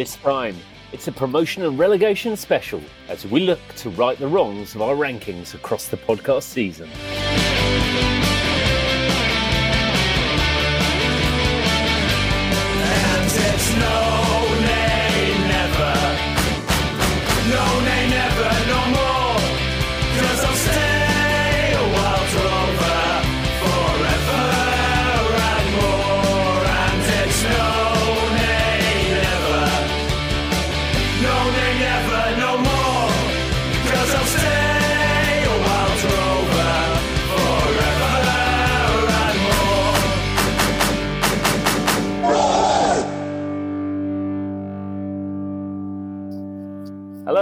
[0.00, 0.56] This time,
[0.92, 2.80] it's a promotion and relegation special
[3.10, 6.88] as we look to right the wrongs of our rankings across the podcast season.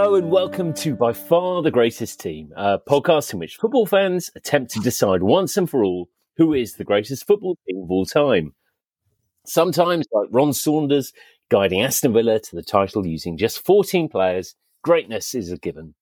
[0.09, 4.31] Hello and welcome to By Far the Greatest Team, a podcast in which football fans
[4.35, 8.07] attempt to decide once and for all who is the greatest football team of all
[8.07, 8.55] time.
[9.45, 11.13] Sometimes, like Ron Saunders
[11.51, 15.95] guiding Aston Villa to the title using just 14 players, greatness is a given.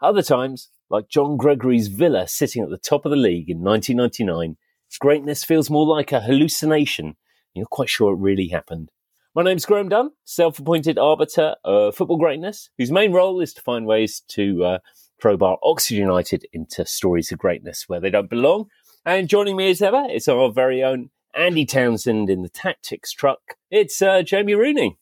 [0.00, 4.56] Other times, like John Gregory's Villa sitting at the top of the league in 1999,
[5.00, 7.14] greatness feels more like a hallucination.
[7.52, 8.90] You're quite sure it really happened.
[9.32, 13.86] My name's Graham Dunn, self-appointed arbiter of football greatness, whose main role is to find
[13.86, 14.78] ways to uh,
[15.20, 18.66] crowbar Oxford United into stories of greatness where they don't belong.
[19.06, 23.38] And joining me as ever is our very own Andy Townsend in the tactics truck.
[23.70, 24.98] It's uh, Jamie Rooney.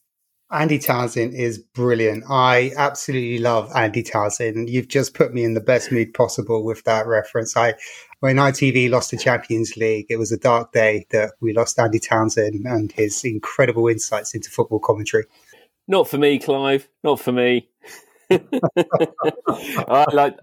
[0.51, 2.25] Andy Townsend is brilliant.
[2.29, 4.69] I absolutely love Andy Townsend.
[4.69, 7.57] You've just put me in the best mood possible with that reference.
[7.57, 7.75] I,
[8.21, 11.99] when ITV lost the Champions League, it was a dark day that we lost Andy
[11.99, 15.25] Townsend and his incredible insights into football commentary.
[15.87, 16.89] Not for me, Clive.
[17.05, 17.69] Not for me.
[18.31, 20.37] I like.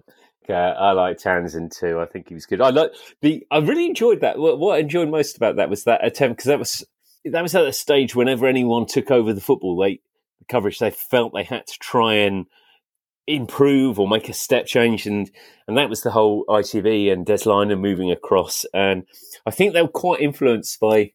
[0.48, 2.00] I like Townsend too.
[2.00, 2.62] I think he was good.
[2.62, 3.46] I like the.
[3.52, 4.38] I really enjoyed that.
[4.38, 6.86] What, what I enjoyed most about that was that attempt because that was
[7.26, 10.00] that was at a stage whenever anyone took over the football, they
[10.40, 12.46] the coverage they felt they had to try and
[13.28, 15.30] improve or make a step change, and
[15.68, 18.66] and that was the whole ITV and Des Lynam moving across.
[18.74, 19.04] And
[19.46, 21.12] I think they were quite influenced by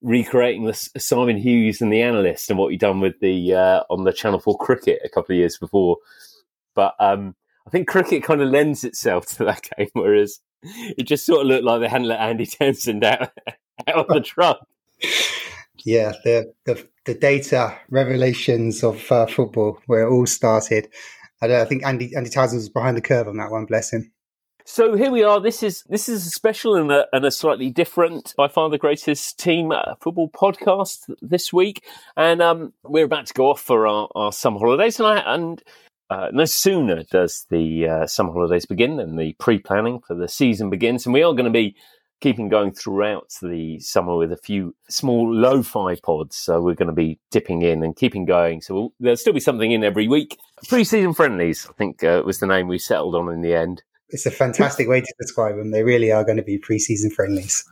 [0.00, 4.04] recreating the Simon Hughes and the analyst and what he'd done with the uh, on
[4.04, 5.98] the Channel Four cricket a couple of years before.
[6.74, 7.34] But um,
[7.66, 11.46] I think cricket kind of lends itself to that game, whereas it just sort of
[11.46, 13.30] looked like they hadn't let Andy Townsend out
[13.86, 14.66] out of the truck.
[15.84, 20.88] Yeah, the the, the data revelations of uh, football where it all started.
[21.42, 23.66] I, I think Andy Andy Townsend was behind the curve on that one.
[23.66, 24.12] Bless him.
[24.64, 25.40] So here we are.
[25.40, 28.78] This is this is a special and a, and a slightly different, by far the
[28.78, 31.84] greatest team uh, football podcast this week,
[32.16, 35.62] and um, we're about to go off for our, our summer holidays, and I and
[36.10, 40.70] uh, no sooner does the uh, summer holidays begin than the pre-planning for the season
[40.70, 41.74] begins, and we are going to be
[42.22, 46.36] keeping going throughout the summer with a few small lo-fi pods.
[46.36, 48.62] So we're going to be dipping in and keeping going.
[48.62, 50.38] So we'll, there'll still be something in every week.
[50.68, 53.82] Pre-season friendlies, I think, uh, was the name we settled on in the end.
[54.08, 55.72] It's a fantastic way to describe them.
[55.72, 57.64] They really are going to be pre-season friendlies.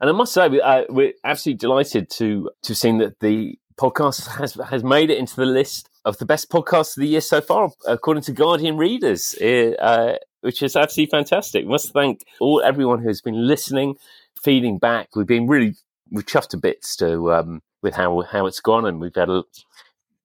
[0.00, 4.28] And I must say, uh, we're absolutely delighted to to have seen that the podcast
[4.38, 7.40] has has made it into the list of the best podcasts of the year so
[7.40, 11.66] far, according to Guardian readers, uh, uh, which is absolutely fantastic.
[11.66, 13.96] Must thank all everyone who's been listening,
[14.42, 15.14] feeding back.
[15.14, 15.74] We've been really
[16.10, 19.42] we've chuffed to bits to um, with how how it's gone, and we've had a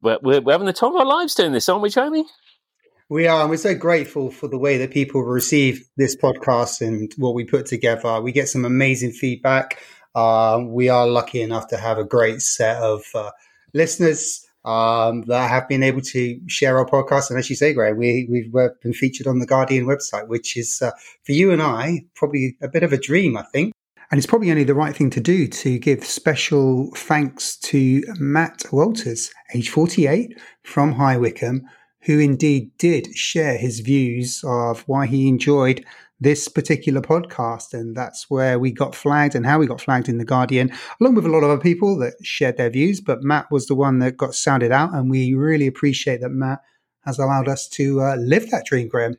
[0.02, 2.26] we're, we're we're having the time of our lives doing this, aren't we, Jamie?
[3.10, 7.14] We are, and we're so grateful for the way that people receive this podcast and
[7.18, 8.22] what we put together.
[8.22, 9.84] We get some amazing feedback.
[10.16, 13.32] Uh, we are lucky enough to have a great set of uh,
[13.74, 17.30] listeners um, that have been able to share our podcast.
[17.30, 18.52] And as you say, Graham, we, we've
[18.82, 20.92] been featured on the Guardian website, which is uh,
[21.24, 23.74] for you and I probably a bit of a dream, I think.
[24.12, 28.64] And it's probably only the right thing to do to give special thanks to Matt
[28.72, 31.64] Walters, age 48, from High Wycombe,
[32.02, 35.84] who indeed did share his views of why he enjoyed
[36.24, 37.74] this particular podcast.
[37.74, 41.16] And that's where we got flagged and how we got flagged in The Guardian, along
[41.16, 43.02] with a lot of other people that shared their views.
[43.02, 44.94] But Matt was the one that got sounded out.
[44.94, 46.60] And we really appreciate that Matt
[47.06, 49.18] has allowed us to uh, live that dream, Graham.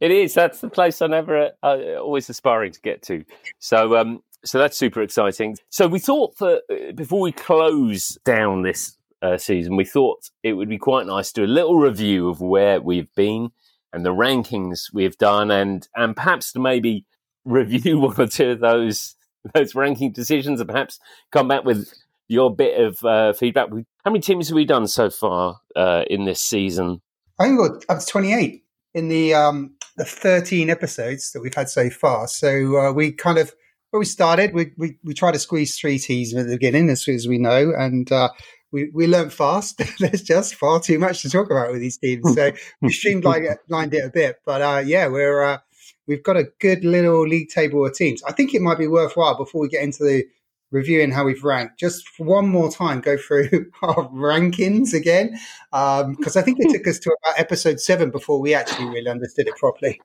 [0.00, 0.34] It is.
[0.34, 3.24] That's the place I never, uh, always aspiring to get to.
[3.58, 5.56] So, um, so that's super exciting.
[5.70, 10.52] So we thought for uh, before we close down this uh, season, we thought it
[10.52, 13.50] would be quite nice to do a little review of where we've been
[13.92, 17.04] and the rankings we've done, and and perhaps to maybe
[17.44, 19.16] review one or two of those
[19.54, 20.98] those ranking decisions, and perhaps
[21.32, 21.92] come back with
[22.28, 23.68] your bit of uh, feedback.
[24.04, 27.00] How many teams have we done so far uh, in this season?
[27.38, 28.64] I think we're up to 28
[28.94, 32.28] in the um, the 13 episodes that we've had so far.
[32.28, 33.52] So uh, we kind of,
[33.90, 37.06] where we started, we, we, we tried to squeeze three teams at the beginning, as,
[37.08, 38.30] as we know, and uh,
[38.72, 39.80] we, we learned fast.
[39.98, 42.34] There's just far too much to talk about with these teams.
[42.34, 44.40] So we streamlined it, lined it a bit.
[44.44, 45.58] But uh, yeah, we're uh,
[46.06, 48.22] we've got a good little league table of teams.
[48.24, 50.24] I think it might be worthwhile before we get into the
[50.70, 55.38] reviewing how we've ranked, just one more time go through our rankings again,
[55.70, 59.08] because um, I think it took us to about episode seven before we actually really
[59.08, 60.00] understood it properly.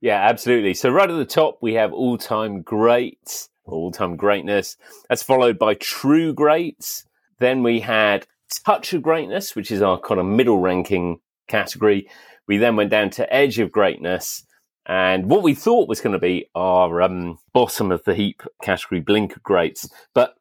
[0.00, 0.74] Yeah, absolutely.
[0.74, 4.76] So right at the top we have all-time greats, all-time greatness.
[5.08, 7.04] That's followed by true greats.
[7.38, 8.26] Then we had
[8.64, 12.08] touch of greatness, which is our kind of middle ranking category.
[12.46, 14.44] We then went down to edge of greatness.
[14.86, 19.00] And what we thought was going to be our um, bottom of the heap category,
[19.00, 19.88] Blink of Greats.
[20.14, 20.34] But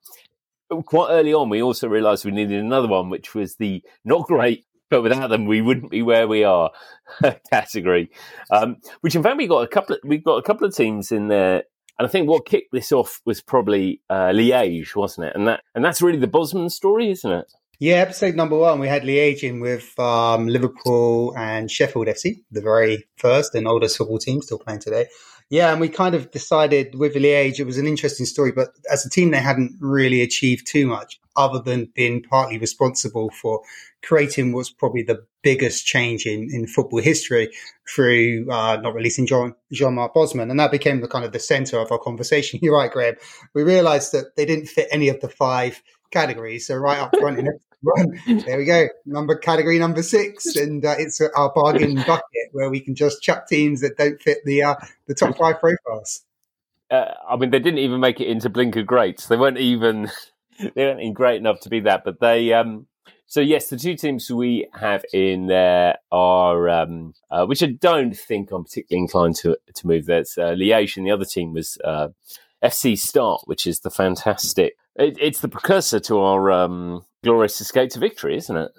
[0.85, 4.65] quite early on, we also realized we needed another one, which was the not great,
[4.89, 6.71] but without them, we wouldn't be where we are
[7.49, 8.11] category.
[8.51, 9.95] Um, which in fact, we got a couple.
[9.95, 11.63] Of, we've got a couple of teams in there.
[11.99, 15.35] And I think what kicked this off was probably uh, Liège, wasn't it?
[15.35, 17.51] And that and that's really the Bosman story, isn't it?
[17.79, 22.61] Yeah, episode number one, we had Liège in with um, Liverpool and Sheffield FC, the
[22.61, 25.07] very first and oldest football team still playing today.
[25.49, 29.05] Yeah, and we kind of decided with Liège, it was an interesting story, but as
[29.05, 33.61] a team, they hadn't really achieved too much other than being partly responsible for
[34.03, 37.49] creating what's probably the biggest change in, in football history
[37.93, 40.49] through uh, not releasing John, Jean-Marc Bosman.
[40.49, 42.59] And that became the kind of the center of our conversation.
[42.63, 43.15] You're right, Graham.
[43.53, 45.81] We realized that they didn't fit any of the five
[46.11, 46.67] categories.
[46.67, 47.47] So right up front in
[47.83, 48.41] one.
[48.45, 48.87] There we go.
[49.05, 53.47] Number category number six, and uh, it's our bargain bucket where we can just chuck
[53.47, 54.75] teams that don't fit the uh,
[55.07, 56.23] the top five profiles.
[56.89, 59.27] Uh, I mean, they didn't even make it into Blinker Greats.
[59.27, 60.09] They weren't even
[60.59, 62.03] they weren't even great enough to be that.
[62.03, 62.87] But they, um,
[63.25, 68.15] so yes, the two teams we have in there are, um, uh, which I don't
[68.15, 70.05] think I'm particularly inclined to to move.
[70.05, 72.09] That's uh, Liège, and the other team was uh,
[72.63, 74.75] FC Start, which is the fantastic.
[74.95, 78.71] It, it's the precursor to our um, glorious escape to victory, isn't it?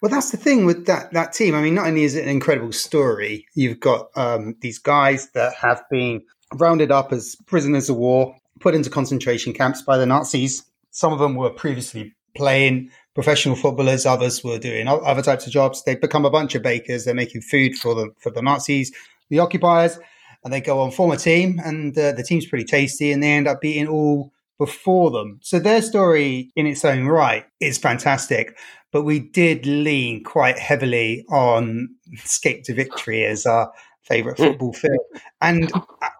[0.00, 1.54] Well, that's the thing with that that team.
[1.54, 5.54] I mean, not only is it an incredible story, you've got um, these guys that
[5.54, 6.22] have been
[6.54, 10.64] rounded up as prisoners of war, put into concentration camps by the Nazis.
[10.90, 14.06] Some of them were previously playing professional footballers.
[14.06, 15.82] Others were doing other types of jobs.
[15.82, 17.04] They become a bunch of bakers.
[17.04, 18.92] They're making food for the for the Nazis,
[19.30, 19.98] the occupiers,
[20.44, 21.60] and they go on form a team.
[21.64, 25.38] And uh, the team's pretty tasty, and they end up beating all before them.
[25.42, 28.56] So their story in its own right is fantastic.
[28.92, 33.72] But we did lean quite heavily on Escape to Victory as our
[34.02, 34.44] favorite hmm.
[34.44, 34.98] football film.
[35.40, 35.72] And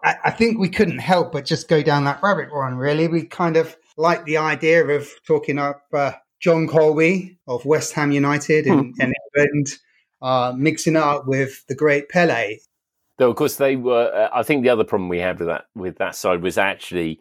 [0.03, 3.07] I, I, think we couldn't help but just go down that rabbit run, really.
[3.07, 8.11] We kind of like the idea of talking up uh, John Colby of West Ham
[8.11, 8.91] United in, hmm.
[8.99, 9.67] and England,
[10.21, 12.57] uh, mixing up with the great Pele
[13.17, 14.11] Though, of course, they were.
[14.13, 17.19] Uh, I think the other problem we had with that with that side was actually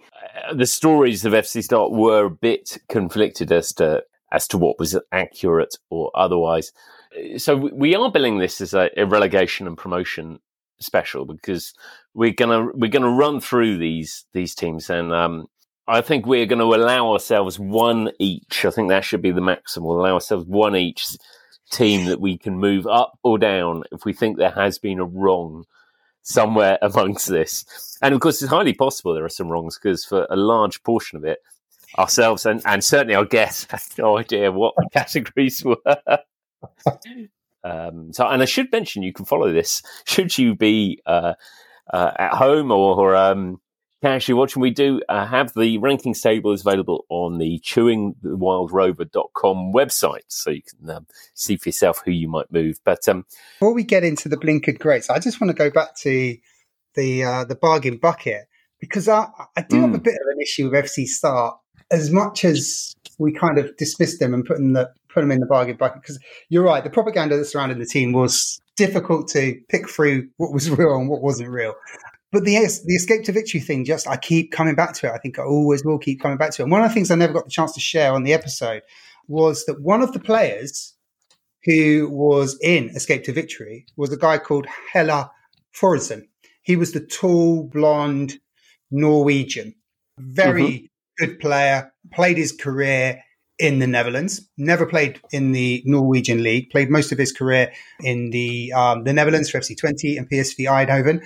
[0.48, 4.02] uh, the stories of FC Start were a bit conflicted as to
[4.32, 6.72] as to what was accurate or otherwise.
[7.16, 10.40] Uh, so we are billing this as a, a relegation and promotion
[10.80, 11.72] special because
[12.12, 15.46] we're gonna we're gonna run through these these teams and um,
[15.86, 18.64] I think we're going to allow ourselves one each.
[18.64, 19.86] I think that should be the maximum.
[19.86, 21.06] We'll allow ourselves one each
[21.70, 25.04] team that we can move up or down if we think there has been a
[25.04, 25.64] wrong
[26.24, 27.64] somewhere amongst this.
[28.02, 31.16] And of course, it's highly possible there are some wrongs because for a large portion
[31.16, 31.38] of it,
[31.96, 35.78] ourselves and, and certainly our guests have no idea what the categories were.
[37.64, 41.34] um, so, and I should mention you can follow this should you be uh,
[41.92, 43.60] uh, at home or, or um,
[44.04, 44.60] casually watching.
[44.60, 50.60] We do uh, have the rankings table is available on the chewingthewildrover.com website, so you
[50.62, 52.78] can um, see for yourself who you might move.
[52.84, 53.24] But um,
[53.58, 56.36] before we get into the blinkered greats, I just want to go back to
[56.94, 58.42] the uh, the bargain bucket
[58.78, 59.80] because I, I do mm.
[59.80, 60.04] have a mm.
[60.04, 61.56] bit of an issue with FC Start
[61.90, 65.40] as much as we kind of dismiss them and put them, the, put them in
[65.40, 66.02] the bargain bucket.
[66.02, 66.18] Because
[66.50, 70.68] you're right, the propaganda that surrounded the team was difficult to pick through what was
[70.78, 71.74] real and what wasn't real.
[72.34, 75.12] But the the escape to victory thing, just I keep coming back to it.
[75.12, 76.64] I think I always will keep coming back to it.
[76.64, 78.82] And one of the things I never got the chance to share on the episode
[79.28, 80.94] was that one of the players
[81.62, 85.30] who was in Escape to Victory was a guy called Hallvar
[85.80, 86.24] Thoresen.
[86.62, 88.40] He was the tall, blonde
[88.90, 89.76] Norwegian,
[90.18, 91.24] very mm-hmm.
[91.24, 93.22] good player, played his career
[93.60, 98.30] in the Netherlands, never played in the Norwegian league, played most of his career in
[98.30, 101.24] the um, the Netherlands for FC Twente and PSV Eindhoven,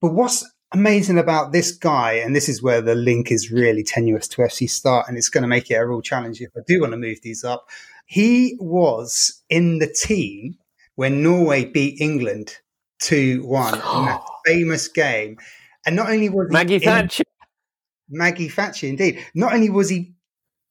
[0.00, 4.28] but what's amazing about this guy, and this is where the link is really tenuous
[4.28, 6.80] to FC Start, and it's going to make it a real challenge if I do
[6.80, 7.68] want to move these up.
[8.06, 10.56] He was in the team
[10.96, 12.56] when Norway beat England
[13.00, 15.38] 2 1 in that famous game.
[15.86, 17.24] And not only was Maggie Thatcher.
[18.08, 19.24] Maggie Thatcher, indeed.
[19.34, 20.14] Not only was he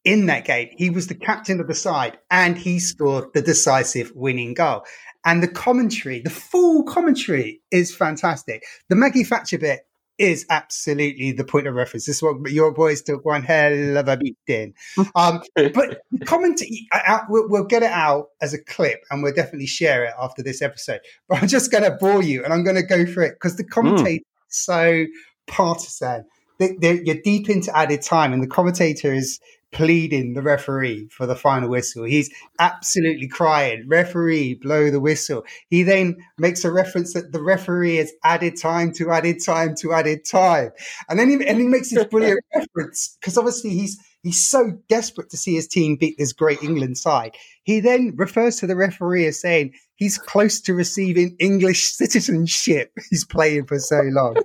[0.03, 0.69] in that game.
[0.77, 4.83] He was the captain of the side and he scored the decisive winning goal.
[5.25, 8.63] And the commentary, the full commentary is fantastic.
[8.89, 9.81] The Maggie Thatcher bit
[10.17, 12.05] is absolutely the point of reference.
[12.05, 14.73] This is what your boys took one hell of a beating.
[15.15, 19.23] Um, but the commentary, I, I, we'll, we'll get it out as a clip and
[19.23, 20.99] we'll definitely share it after this episode.
[21.29, 23.55] But I'm just going to bore you and I'm going to go for it because
[23.57, 25.05] the commentator is so
[25.47, 26.25] partisan.
[26.59, 29.39] They, they're- you're deep into added time and the commentator is
[29.71, 32.03] pleading the referee for the final whistle.
[32.03, 35.45] He's absolutely crying, referee, blow the whistle.
[35.69, 39.93] He then makes a reference that the referee has added time to added time to
[39.93, 40.71] added time.
[41.07, 45.29] And then he, and he makes this brilliant reference because obviously he's he's so desperate
[45.29, 47.35] to see his team beat this great England side.
[47.63, 52.91] He then refers to the referee as saying he's close to receiving English citizenship.
[53.09, 54.35] He's playing for so long.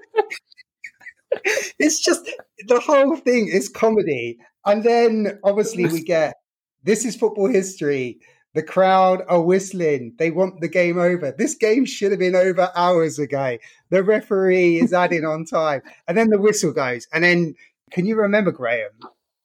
[1.79, 2.31] it's just
[2.69, 4.39] the whole thing is comedy.
[4.67, 6.35] And then obviously we get
[6.83, 8.19] this is football history.
[8.55, 10.15] The crowd are whistling.
[10.19, 11.35] They want the game over.
[11.37, 13.59] This game should have been over hours ago.
[13.91, 15.83] The referee is adding on time.
[16.07, 17.09] And then the whistle goes.
[17.13, 17.55] And then
[17.91, 18.91] can you remember, Graham,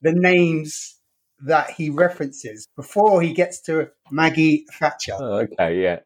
[0.01, 0.97] the names
[1.45, 5.13] that he references before he gets to Maggie Thatcher?
[5.19, 5.99] Oh, okay, yeah.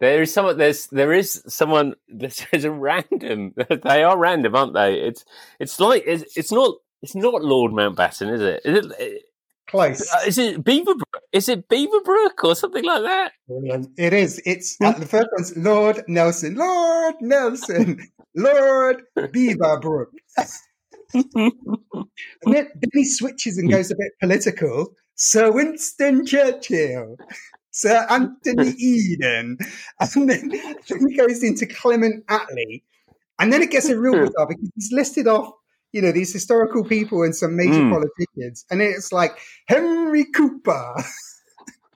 [0.00, 0.58] There is someone.
[0.58, 1.94] There's there is someone.
[2.08, 3.54] There's, there's a random.
[3.84, 4.94] They are random, aren't they?
[4.94, 5.24] It's
[5.60, 8.60] it's like it's, it's not it's not Lord Mountbatten, is it?
[8.64, 9.22] Is it?
[9.68, 10.06] Close.
[10.14, 11.20] uh, Is it Beaverbrook?
[11.32, 13.32] Is it Beaverbrook or something like that?
[13.48, 13.88] Brilliant.
[13.96, 14.40] It is.
[14.44, 16.54] It's uh, the first one's Lord Nelson.
[16.54, 17.98] Lord Nelson.
[18.34, 20.06] Lord Beaverbrook.
[21.14, 21.54] and
[22.44, 24.94] then, then he switches and goes a bit political.
[25.14, 27.16] Sir Winston Churchill.
[27.70, 29.58] Sir Anthony Eden.
[30.00, 32.82] And then, then he goes into Clement Attlee.
[33.38, 35.52] And then it gets a real bizarre because he's listed off,
[35.94, 37.90] you know, these historical people and some major Mm.
[37.92, 38.64] politicians.
[38.70, 40.94] And it's like Henry Cooper.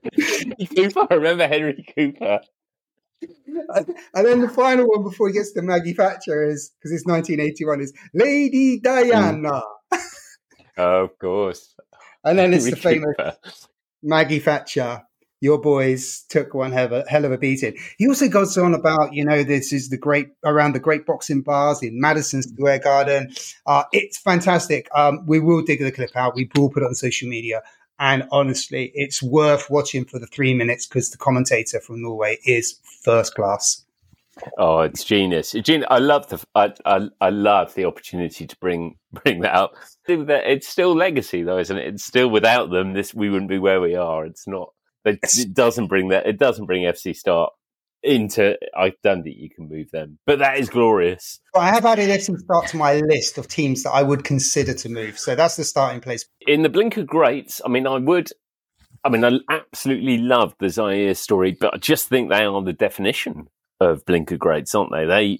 [0.76, 2.40] Cooper, I remember Henry Cooper.
[4.14, 7.80] And then the final one before he gets to Maggie Thatcher is because it's 1981
[7.80, 9.62] is Lady Diana.
[10.76, 11.74] Oh, of course.
[12.22, 13.36] And then it's the famous Cooper.
[14.02, 15.02] Maggie Thatcher.
[15.40, 17.76] Your boys took one hell of a, hell of a beating.
[17.96, 21.42] He also goes on about, you know, this is the great around the great boxing
[21.42, 23.32] bars in Madison Square Garden.
[23.66, 24.88] Uh, it's fantastic.
[24.94, 26.34] Um, we will dig the clip out.
[26.34, 27.62] We will put it on social media.
[28.00, 32.80] And honestly, it's worth watching for the three minutes because the commentator from Norway is
[33.04, 33.84] first class.
[34.56, 35.54] Oh, it's genius.
[35.90, 39.74] I love the I, I I love the opportunity to bring bring that up.
[40.06, 41.94] It's still legacy though, isn't it?
[41.94, 44.24] It's still without them, this we wouldn't be where we are.
[44.24, 44.72] It's not.
[45.04, 46.26] It, it doesn't bring that.
[46.26, 47.52] It doesn't bring FC Start
[48.02, 48.56] into.
[48.76, 51.40] I don't think you can move them, but that is glorious.
[51.54, 54.88] I have added FC Start to my list of teams that I would consider to
[54.88, 55.18] move.
[55.18, 56.26] So that's the starting place.
[56.46, 58.30] In the blink of greats, I mean, I would.
[59.04, 62.72] I mean, I absolutely love the Zaire story, but I just think they are the
[62.72, 63.48] definition
[63.80, 65.04] of blinker greats, aren't they?
[65.06, 65.38] They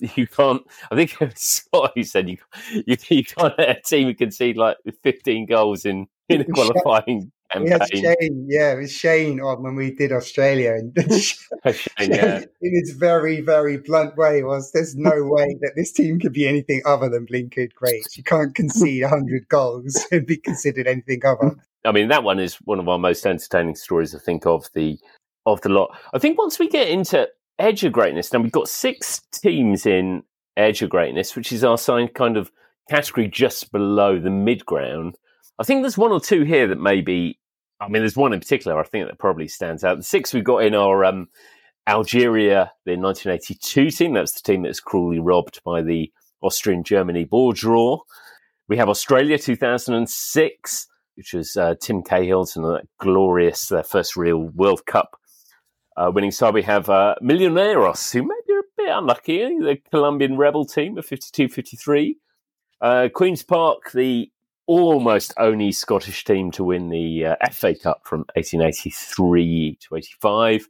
[0.00, 0.62] you can't.
[0.90, 2.38] I think Scott who said you
[2.72, 7.32] you, you can't let a team that concede like fifteen goals in in a qualifying
[7.60, 7.86] We had.
[7.92, 12.44] Shane, yeah, it was Shane on when we did Australia, and Shane, yeah.
[12.60, 16.48] in his very, very blunt way was, "There's no way that this team could be
[16.48, 18.16] anything other than blinkered great.
[18.16, 22.54] You can't concede hundred goals and be considered anything other." I mean, that one is
[22.64, 24.14] one of our most entertaining stories.
[24.14, 24.98] I think of the
[25.46, 25.96] of the lot.
[26.14, 27.28] I think once we get into
[27.58, 30.22] edge of greatness, now we've got six teams in
[30.56, 32.50] edge of greatness, which is our sign kind of
[32.88, 35.16] category just below the mid ground.
[35.58, 37.38] I think there's one or two here that maybe.
[37.82, 38.78] I mean, there's one in particular.
[38.78, 39.98] I think that probably stands out.
[39.98, 41.28] The six we've got in our um,
[41.86, 44.14] Algeria, the 1982 team.
[44.14, 46.12] That's the team that's cruelly robbed by the
[46.42, 48.00] Austrian Germany ball draw.
[48.68, 54.38] We have Australia 2006 which was uh, Tim Cahill's and that glorious, their first real
[54.38, 55.16] World Cup
[55.96, 56.54] uh, winning side.
[56.54, 61.06] We have uh, Millonarios, who maybe are a bit unlucky, the Colombian rebel team of
[61.06, 62.16] 52 53.
[62.80, 64.30] Uh, Queen's Park, the
[64.72, 70.68] almost only Scottish team to win the uh, FA Cup from 1883 to 85.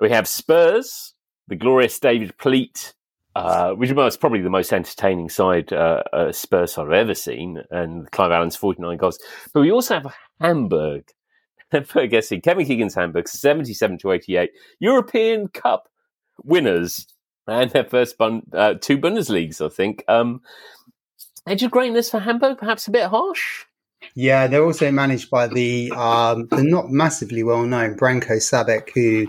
[0.00, 1.12] We have Spurs,
[1.48, 2.94] the glorious David Pleat,
[3.36, 8.10] uh, which was probably the most entertaining side, uh, uh, Spurs I've ever seen, and
[8.10, 9.18] Clive Allen's 49 goals.
[9.52, 11.04] But we also have Hamburg.
[11.72, 14.50] Hamburg SC, Kevin Keegan's Hamburg, 77 to 88.
[14.80, 15.88] European Cup
[16.42, 17.06] winners
[17.46, 20.04] and their first bun- uh, two Bundesligas, I think.
[20.08, 20.40] Um,
[21.46, 21.64] edge
[22.10, 23.64] for Hamburg, perhaps a bit harsh.
[24.14, 29.26] Yeah, they're also managed by the um, the not massively well known Branko Zebec, who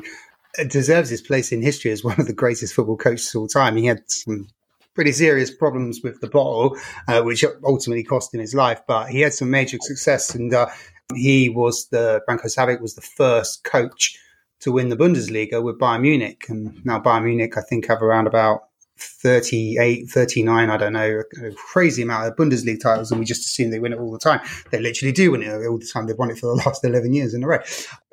[0.67, 3.77] deserves his place in history as one of the greatest football coaches of all time.
[3.77, 4.47] He had some
[4.93, 6.77] pretty serious problems with the bottle,
[7.07, 8.81] uh, which ultimately cost him his life.
[8.87, 10.67] But he had some major success, and uh,
[11.15, 14.17] he was the Branko Savic was the first coach
[14.61, 18.27] to win the Bundesliga with Bayern Munich, and now Bayern Munich I think have around
[18.27, 18.63] about
[18.97, 23.71] 38, 39, I don't know, a crazy amount of Bundesliga titles, and we just assume
[23.71, 24.39] they win it all the time.
[24.71, 26.07] They literally do win it all the time.
[26.07, 27.59] They've won it for the last 11 years in a row.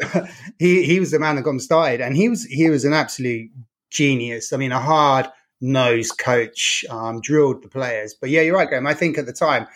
[0.58, 2.92] he, he was the man that got them started, and he was, he was an
[2.92, 3.50] absolute
[3.90, 4.52] genius.
[4.52, 5.28] I mean, a hard
[5.60, 8.14] nosed coach, um, drilled the players.
[8.18, 8.86] But yeah, you're right, Graham.
[8.86, 9.66] I think at the time,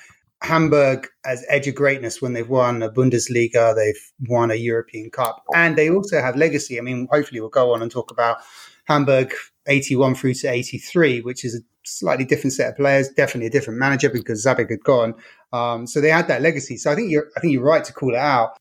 [0.42, 5.42] Hamburg as edge of greatness when they've won a Bundesliga, they've won a European Cup,
[5.54, 6.78] and they also have legacy.
[6.78, 8.38] I mean, hopefully we'll go on and talk about
[8.84, 9.32] Hamburg
[9.66, 13.78] 81 through to 83, which is a slightly different set of players, definitely a different
[13.78, 15.14] manager because Savic had gone.
[15.52, 16.76] Um, so they had that legacy.
[16.76, 18.56] So I think you're, I think you're right to call it out.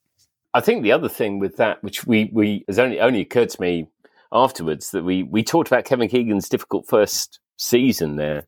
[0.54, 3.62] I think the other thing with that, which we, we has only only occurred to
[3.62, 3.88] me
[4.32, 8.46] afterwards, that we we talked about Kevin Keegan's difficult first season there,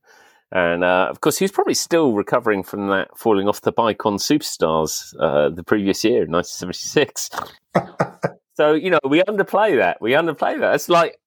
[0.52, 4.06] and uh, of course he was probably still recovering from that falling off the bike
[4.06, 7.32] on Superstars uh, the previous year, 1976.
[8.54, 10.00] so you know we underplay that.
[10.00, 10.76] We underplay that.
[10.76, 11.20] It's like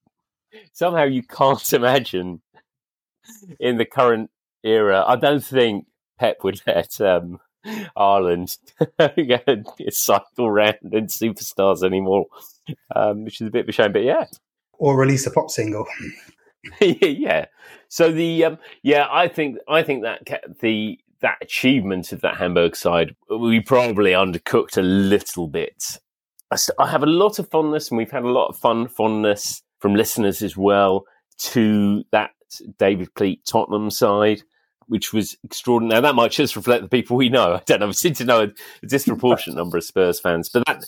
[0.73, 2.40] somehow you can't imagine
[3.61, 4.31] in the current
[4.64, 5.05] era.
[5.07, 5.87] I don't think
[6.19, 7.38] Pep would let um,
[7.97, 8.57] Haaland
[9.93, 12.26] cycle around in superstars anymore,
[12.95, 13.93] um, which is a bit of a shame.
[13.93, 14.26] But yeah,
[14.73, 15.87] or release a pop single.
[16.81, 17.47] yeah.
[17.88, 22.76] So the um, yeah, I think I think that the that achievement of that Hamburg
[22.76, 25.99] side we probably undercooked a little bit.
[26.50, 29.62] I, I have a lot of fondness, and we've had a lot of fun fondness
[29.78, 31.04] from listeners as well
[31.38, 32.30] to that
[32.78, 34.42] David Pleat Tottenham side,
[34.87, 36.00] which was extraordinary.
[36.00, 37.54] Now that might just reflect the people we know.
[37.56, 37.87] I don't know.
[37.87, 40.85] We seem to know a, disproportionate number of Spurs fans, but that,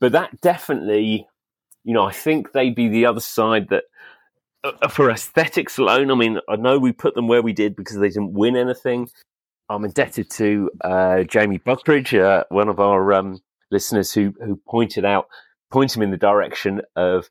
[0.00, 1.26] but that definitely,
[1.84, 3.84] you know, I think they'd be the other side that,
[4.64, 6.10] uh, for aesthetics alone.
[6.10, 9.08] I mean, I know we put them where we did because they didn't win anything.
[9.68, 13.40] I'm indebted to uh, Jamie Buckridge, uh, one of our um,
[13.70, 15.26] listeners, who who pointed out,
[15.70, 17.30] pointed him in the direction of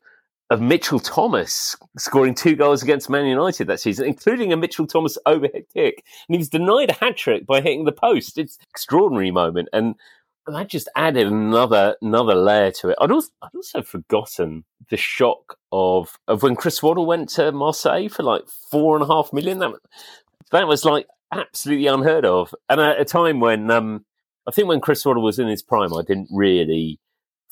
[0.54, 5.18] of Mitchell Thomas scoring two goals against Man United that season, including a Mitchell Thomas
[5.26, 6.04] overhead kick.
[6.28, 8.38] And he was denied a hat trick by hitting the post.
[8.38, 9.68] It's an extraordinary moment.
[9.72, 9.96] And
[10.46, 12.98] that just added another another layer to it.
[13.00, 18.08] I'd also, I'd also forgotten the shock of of when Chris Waddle went to Marseille
[18.08, 19.58] for like four and a half million.
[19.58, 19.72] That
[20.52, 22.54] that was like absolutely unheard of.
[22.68, 24.04] And at a time when um,
[24.46, 27.00] I think when Chris Waddle was in his prime, I didn't really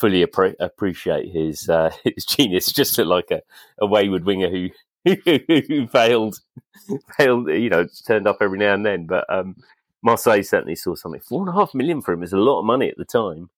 [0.03, 2.73] fully appre- appreciate his uh, his genius.
[2.73, 3.41] Just like a,
[3.81, 4.69] a wayward winger who
[5.69, 6.41] who failed
[7.17, 9.07] failed, you know, turned up every now and then.
[9.07, 9.57] But um,
[10.03, 11.21] Marseille certainly saw something.
[11.21, 13.51] Four and a half million for him is a lot of money at the time.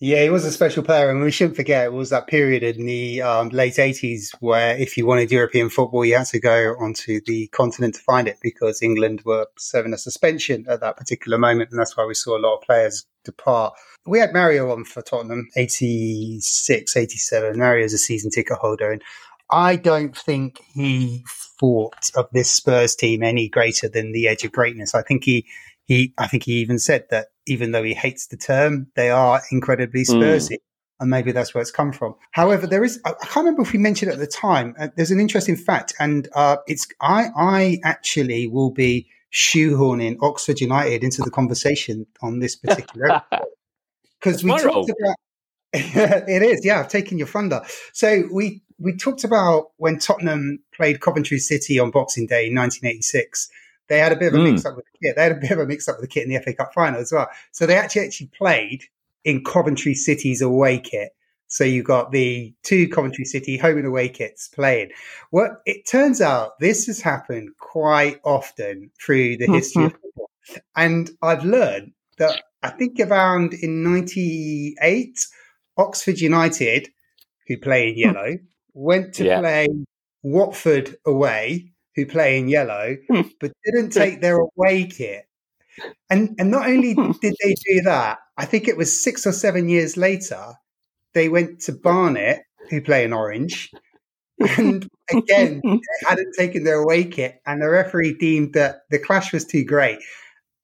[0.00, 2.86] Yeah, he was a special player, and we shouldn't forget it was that period in
[2.86, 7.20] the um, late '80s where, if you wanted European football, you had to go onto
[7.24, 11.70] the continent to find it because England were serving a suspension at that particular moment,
[11.70, 13.74] and that's why we saw a lot of players depart.
[14.06, 17.58] We had Mario on for Tottenham, 86, 87.
[17.58, 19.02] Mario's a season ticket holder, and
[19.50, 21.24] I don't think he
[21.60, 24.94] thought of this Spurs team any greater than the edge of greatness.
[24.94, 25.46] I think he
[25.84, 29.42] he, I think he even said that even though he hates the term, they are
[29.50, 30.14] incredibly hmm.
[30.14, 30.52] Spursy.
[30.52, 30.58] Mm.
[31.00, 32.14] And maybe that's where it's come from.
[32.30, 35.18] However, there is, I can't remember if we mentioned at the time, uh, there's an
[35.18, 35.92] interesting fact.
[35.98, 42.38] And uh, it's, I, I actually will be shoehorning Oxford United into the conversation on
[42.38, 43.48] this particular episode.
[44.22, 45.16] Because we talked about,
[45.72, 47.62] it is, yeah, I've taken your thunder.
[47.92, 53.50] So we, we talked about when Tottenham played Coventry City on Boxing Day in 1986
[53.92, 54.52] they had a bit of a mm.
[54.52, 55.16] mix up with the kit.
[55.16, 56.72] They had a bit of a mix up with the kit in the FA Cup
[56.72, 57.28] final as well.
[57.50, 58.84] So they actually actually played
[59.24, 61.10] in Coventry City's away kit.
[61.48, 64.90] So you got the two Coventry City home and away kits playing.
[65.30, 70.30] Well, it turns out this has happened quite often through the history of football.
[70.74, 75.26] And I've learned that I think around in 98,
[75.76, 76.88] Oxford United,
[77.48, 78.38] who play in yellow,
[78.74, 79.40] went to yeah.
[79.40, 79.68] play
[80.22, 83.22] Watford away who play in yellow, hmm.
[83.40, 85.26] but didn't take their away kit.
[86.10, 87.12] And and not only hmm.
[87.20, 90.54] did they do that, I think it was six or seven years later,
[91.14, 93.70] they went to Barnet, who play in orange,
[94.58, 99.32] and again they hadn't taken their away kit, and the referee deemed that the clash
[99.32, 99.98] was too great,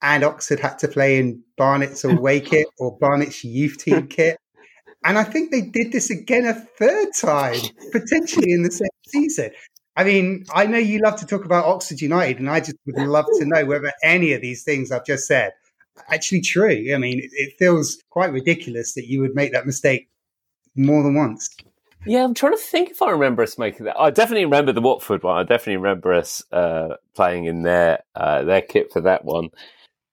[0.02, 4.38] and Oxford had to play in Barnet's away kit or Barnet's youth team kit.
[5.04, 7.60] And I think they did this again a third time,
[7.92, 9.50] potentially in the same season.
[9.96, 12.98] I mean, I know you love to talk about Oxford United, and I just would
[12.98, 15.52] love to know whether any of these things I've just said
[16.10, 16.94] actually true.
[16.94, 20.08] I mean, it, it feels quite ridiculous that you would make that mistake
[20.76, 21.54] more than once.
[22.06, 23.98] Yeah, I'm trying to think if I remember us making that.
[23.98, 25.36] I definitely remember the Watford one.
[25.36, 29.50] I definitely remember us uh, playing in their uh, their kit for that one.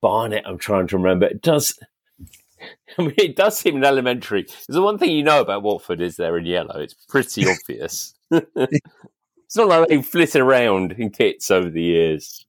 [0.01, 1.25] Barnet, I'm trying to remember.
[1.27, 1.77] It does.
[2.97, 4.45] I mean, it does seem an elementary.
[4.67, 6.79] The one thing you know about Watford is they're in yellow.
[6.79, 8.13] It's pretty obvious.
[8.31, 12.45] it's not like they flit around in kits over the years.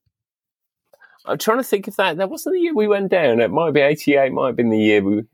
[1.24, 3.40] I'm trying to think if that that wasn't the year we went down.
[3.40, 4.32] It might be '88.
[4.32, 5.24] Might have been the year we.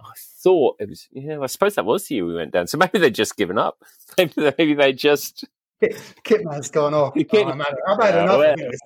[0.00, 1.06] I thought it was.
[1.12, 2.66] Yeah, I suppose that was the year we went down.
[2.66, 3.78] So maybe they'd just given up.
[4.18, 5.44] Maybe they, maybe they just
[5.80, 7.14] Kit, Kitman's gone off.
[7.14, 8.80] Kit- Oh, had, I've had enough of this.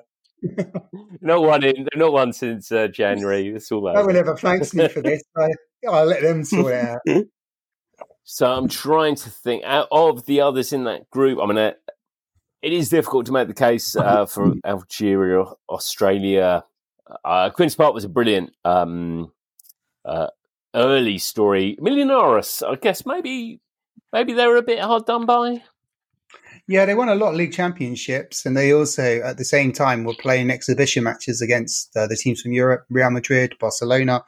[1.20, 1.88] Not one in.
[1.94, 3.48] Not one since uh, January.
[3.56, 4.06] It's all No over.
[4.06, 5.22] one ever thanks me for this.
[5.36, 5.48] I,
[5.88, 7.00] I'll let them sort it out.
[8.28, 11.38] So I'm trying to think out of the others in that group.
[11.40, 11.74] I mean, uh,
[12.60, 16.64] it is difficult to make the case uh, for Algeria, Australia.
[17.24, 19.30] Uh, Queen's Park was a brilliant um,
[20.04, 20.26] uh,
[20.74, 21.76] early story.
[21.80, 23.60] Millionaires, I guess maybe
[24.12, 25.62] maybe they were a bit hard done by.
[26.68, 30.02] Yeah, they won a lot of league championships, and they also, at the same time,
[30.02, 34.24] were playing exhibition matches against uh, the teams from Europe, Real Madrid, Barcelona,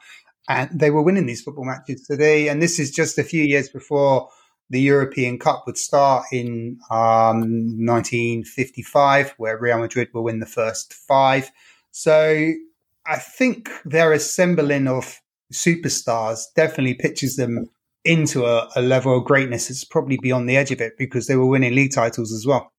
[0.47, 2.47] and they were winning these football matches today.
[2.47, 4.29] And this is just a few years before
[4.69, 7.41] the European Cup would start in um,
[7.85, 11.51] 1955, where Real Madrid will win the first five.
[11.91, 12.53] So
[13.05, 15.19] I think their assembling of
[15.51, 17.69] superstars definitely pitches them
[18.05, 21.35] into a, a level of greatness that's probably beyond the edge of it because they
[21.35, 22.71] were winning league titles as well.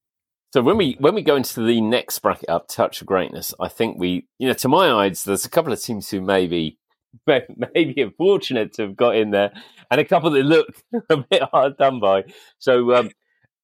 [0.53, 3.69] So when we when we go into the next bracket up, touch of greatness, I
[3.69, 6.77] think we, you know, to my eyes, there's a couple of teams who maybe
[7.27, 9.53] maybe are fortunate to have got in there,
[9.89, 10.67] and a couple that look
[11.09, 12.25] a bit hard done by.
[12.59, 13.11] So um,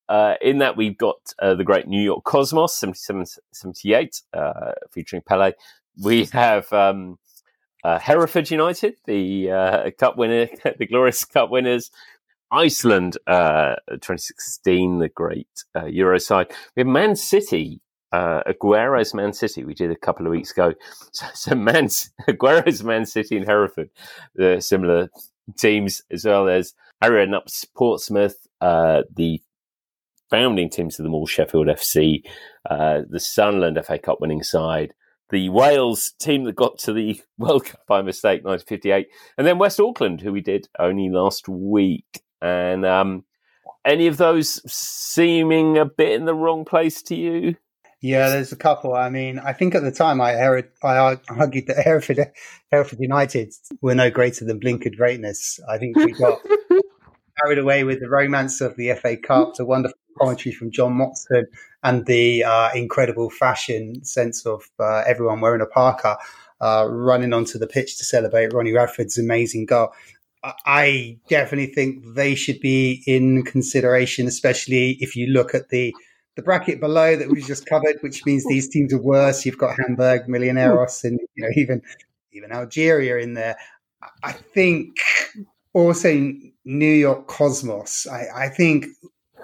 [0.07, 5.21] uh, in that we've got uh, the great New York Cosmos, 77, 78, uh, featuring
[5.27, 5.51] Pele.
[6.01, 7.17] We have um,
[7.83, 11.91] uh, Hereford United, the uh, cup winner, the glorious cup winners.
[12.51, 16.47] Iceland, uh, 2016, the great uh, Euro side.
[16.75, 17.81] We have Man City,
[18.13, 19.65] uh, Aguero's Man City.
[19.65, 20.73] We did a couple of weeks ago.
[21.11, 21.89] So, so Man,
[22.27, 23.89] Aguero's Man City and Hereford,
[24.35, 25.09] the similar
[25.57, 29.41] teams, as well as Harry Redknapp Portsmouth, uh, the
[30.29, 32.23] founding teams of them all, Sheffield FC,
[32.65, 34.93] the Sunderland FA Cup winning side,
[35.29, 39.79] the Wales team that got to the World Cup by mistake, 1958, and then West
[39.79, 42.21] Auckland, who we did only last week.
[42.41, 43.23] And um,
[43.85, 47.55] any of those seeming a bit in the wrong place to you?
[48.01, 48.93] Yeah, there's a couple.
[48.93, 52.19] I mean, I think at the time I, heard, I argued that Hereford,
[52.71, 55.59] Hereford United were no greater than blinkered greatness.
[55.67, 56.39] I think we got
[57.41, 61.45] carried away with the romance of the FA Cup, the wonderful commentary from John Motson,
[61.87, 66.17] and the uh, incredible fashion sense of uh, everyone wearing a parka,
[66.59, 69.89] uh, running onto the pitch to celebrate Ronnie Radford's amazing goal.
[70.43, 75.93] I- definitely think they should be in consideration, especially if you look at the
[76.35, 79.43] the bracket below that we just covered, which means these teams are worse.
[79.45, 81.81] You've got Hamburg, Millonarios, and you know even
[82.31, 83.57] even Algeria in there.
[84.03, 84.97] I- I think
[85.73, 86.33] also
[86.65, 88.07] New York Cosmos.
[88.07, 88.85] I, I think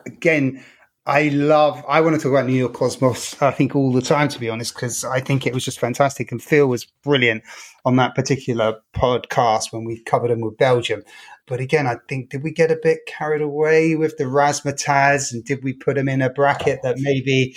[0.06, 0.64] again,
[1.06, 1.84] I love.
[1.88, 3.42] I want to talk about New York Cosmos.
[3.42, 6.32] I think all the time, to be honest, because I think it was just fantastic,
[6.32, 7.44] and Phil was brilliant
[7.84, 11.04] on that particular podcast when we covered them with Belgium.
[11.46, 15.44] But again, I think did we get a bit carried away with the razzmatazz, and
[15.44, 17.54] did we put them in a bracket that maybe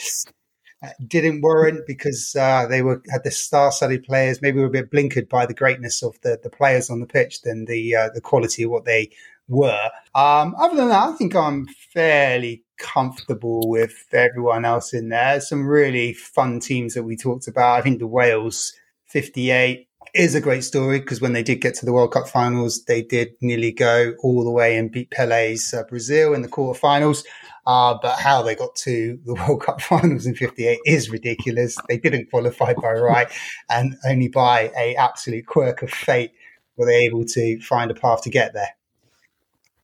[0.82, 4.42] uh, didn't warrant because uh, they were had the star-studded players.
[4.42, 7.06] Maybe we were a bit blinkered by the greatness of the, the players on the
[7.06, 9.10] pitch than the uh, the quality of what they
[9.48, 9.90] were.
[10.14, 15.40] Um, other than that, I think I'm fairly comfortable with everyone else in there.
[15.40, 17.78] Some really fun teams that we talked about.
[17.78, 18.72] I think the Wales
[19.06, 22.84] 58 is a great story because when they did get to the World Cup finals,
[22.84, 27.24] they did nearly go all the way and beat Pele's uh, Brazil in the quarterfinals.
[27.66, 31.76] Uh, but how they got to the World Cup finals in 58 is ridiculous.
[31.88, 33.28] They didn't qualify by right
[33.68, 36.32] and only by a absolute quirk of fate
[36.76, 38.70] were they able to find a path to get there.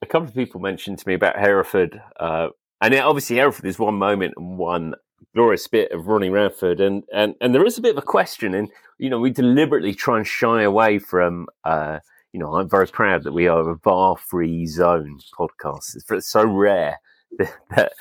[0.02, 2.48] A couple of people mentioned to me about Hereford, uh,
[2.80, 4.94] and obviously Hereford is one moment and one
[5.34, 8.54] glorious bit of Ronnie Radford, and, and and there is a bit of a question,
[8.54, 11.46] and you know we deliberately try and shy away from.
[11.64, 12.00] Uh,
[12.32, 15.96] you know, I'm very proud that we are a VAR-free zone podcast.
[16.10, 16.98] It's, so rare
[17.38, 17.92] that, that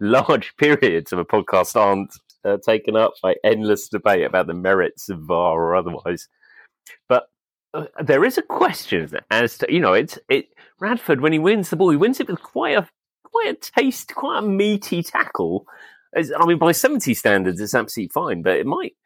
[0.00, 2.12] large periods of a podcast aren't
[2.44, 6.28] uh, taken up by endless debate about the merits of VAR or otherwise.
[7.08, 7.30] But
[7.72, 10.48] uh, there is a question as to you know it's it
[10.80, 12.88] Radford when he wins the ball, he wins it with quite a
[13.24, 15.66] quite a taste, quite a meaty tackle.
[16.14, 18.96] As, I mean, by seventy standards, it's absolutely fine, but it might,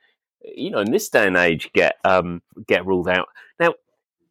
[0.43, 3.29] you know, in this day and age, get um get ruled out.
[3.59, 3.75] Now,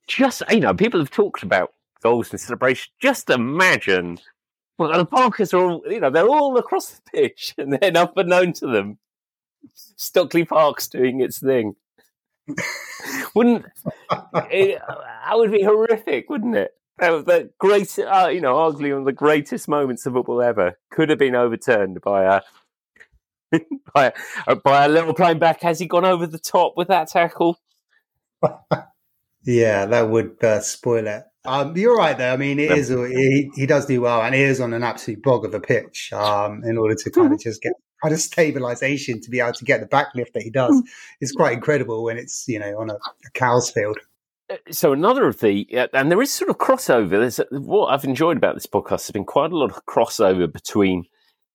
[0.08, 2.91] just you know, people have talked about goals and celebration.
[3.01, 4.17] Just imagine
[4.77, 8.54] Well, the parkas are all, you know, they're all across the pitch, and then unbeknown
[8.54, 8.97] to them,
[9.75, 11.75] Stockley Park's doing its thing.
[13.36, 13.65] wouldn't
[14.49, 16.71] it, that would be horrific, wouldn't it?
[17.02, 20.78] That, that great, uh, you know, arguably one of the greatest moments of football ever
[20.92, 22.42] could have been overturned by
[23.52, 23.60] a
[23.94, 24.14] by
[24.48, 25.62] a, by a little playing back.
[25.62, 27.60] Has he gone over the top with that tackle?
[29.44, 31.24] Yeah, that would uh, spoil it.
[31.44, 32.34] Um, you're right, though.
[32.34, 35.24] I mean, it is he, he does do well, and he is on an absolute
[35.24, 36.14] bog of a pitch.
[36.14, 39.66] Um, in order to kind of just get kind of stabilization to be able to
[39.66, 40.82] get the backlift that he does
[41.20, 43.98] is quite incredible when it's you know on a, a cow's field.
[44.70, 47.10] So another of the uh, and there is sort of crossover.
[47.10, 51.06] There's what I've enjoyed about this podcast has been quite a lot of crossover between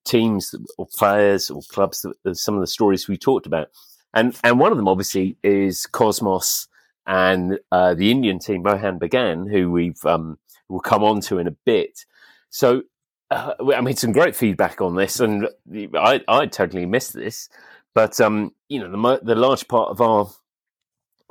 [0.05, 2.07] teams or players or clubs.
[2.33, 3.69] Some of the stories we talked about,
[4.15, 6.69] and and one of them obviously is Cosmos
[7.07, 11.47] and uh, the Indian team Mohan Bagan, who we've um, will come on to in
[11.47, 12.05] a bit.
[12.51, 12.83] So
[13.31, 15.49] uh, I mean, some great feedback on this, and
[15.95, 17.49] I I totally missed this,
[17.95, 20.31] but um, you know, the the large part of our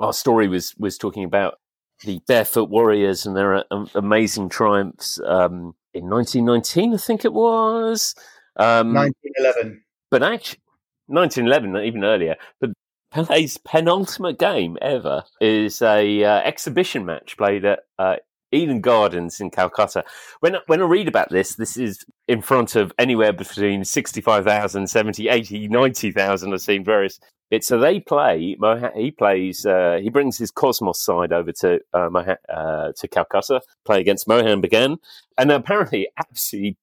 [0.00, 1.58] our story was was talking about
[2.04, 8.14] the Barefoot Warriors and their uh, amazing triumphs um, in 1919, I think it was.
[8.56, 9.82] Um, 1911.
[10.10, 10.60] But actually,
[11.06, 12.36] 1911, even earlier.
[12.60, 12.70] But
[13.10, 18.16] Pele's penultimate game ever is a uh, exhibition match played at uh,
[18.52, 20.04] Eden Gardens in Calcutta.
[20.40, 25.28] When when I read about this, this is in front of anywhere between 65,000, 70,
[25.28, 26.52] 80, 90,000.
[26.52, 27.18] I've seen various
[27.50, 27.66] bits.
[27.66, 28.56] So they play,
[28.94, 32.08] he plays, uh, he brings his Cosmos side over to uh,
[32.48, 34.98] uh, to Calcutta, play against Mohan Bagan,
[35.38, 36.76] and apparently absolutely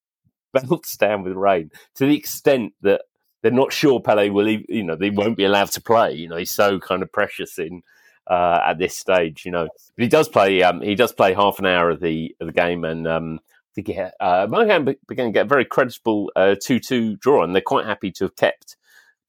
[0.54, 3.02] belts down with rain to the extent that
[3.42, 6.14] they're not sure Pele will, you know, they won't be allowed to play.
[6.14, 7.84] You know, he's so kind of precious in
[8.28, 9.68] uh, at this stage, you know.
[9.96, 10.64] But he does play.
[10.64, 13.40] Um, he does play half an hour of the of the game, and um,
[13.76, 17.62] to get uh, Mohan Bagan to get a very creditable uh, two-two draw, and they're
[17.62, 18.78] quite happy to have kept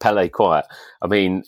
[0.05, 0.67] Pele quiet.
[1.03, 1.45] I mean.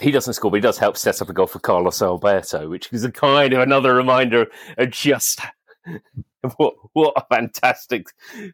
[0.00, 2.90] He doesn't score, but he does help set up a goal for Carlos Alberto, which
[2.94, 4.46] is a kind of another reminder
[4.78, 5.40] of just
[6.56, 8.06] what what a fantastic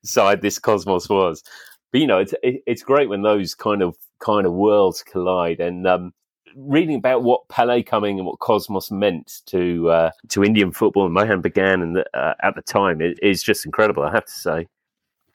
[0.03, 1.45] side this Cosmos was
[1.93, 5.61] but you know, it's it's great when those kind of kind of worlds collide.
[5.61, 6.13] And um,
[6.55, 11.15] reading about what Pele coming and what Cosmos meant to uh, to Indian football and
[11.15, 14.03] Mohan Bagan and uh, at the time it is just incredible.
[14.03, 14.67] I have to say.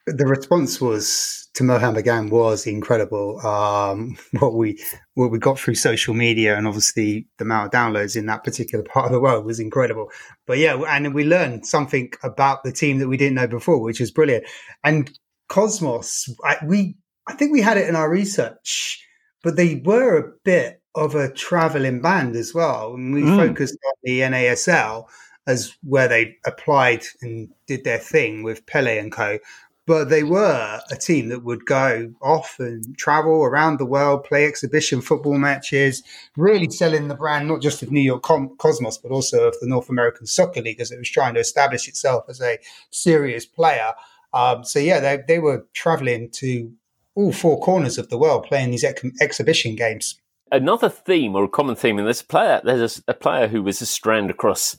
[0.06, 3.40] The response was to Mohan Bagan was incredible.
[3.46, 4.82] Um, what we
[5.14, 8.84] what we got through social media and obviously the amount of downloads in that particular
[8.92, 10.10] part of the world was incredible.
[10.46, 14.00] But yeah, and we learned something about the team that we didn't know before, which
[14.00, 14.44] was brilliant.
[14.82, 15.10] And
[15.48, 19.02] Cosmos, I, we I think we had it in our research,
[19.42, 22.94] but they were a bit of a traveling band as well.
[22.94, 23.36] And we mm.
[23.36, 25.06] focused on the NASL
[25.46, 29.38] as where they applied and did their thing with Pele and co.
[29.86, 34.46] But they were a team that would go off and travel around the world, play
[34.46, 36.02] exhibition football matches,
[36.36, 39.90] really selling the brand not just of New York Cosmos, but also of the North
[39.90, 42.58] American Soccer League as it was trying to establish itself as a
[42.90, 43.92] serious player.
[44.32, 46.72] Um, so yeah, they, they were traveling to
[47.14, 50.18] all four corners of the world playing these ex- exhibition games.
[50.50, 53.80] Another theme or a common theme in this player, there's a, a player who was
[53.80, 54.76] a strand across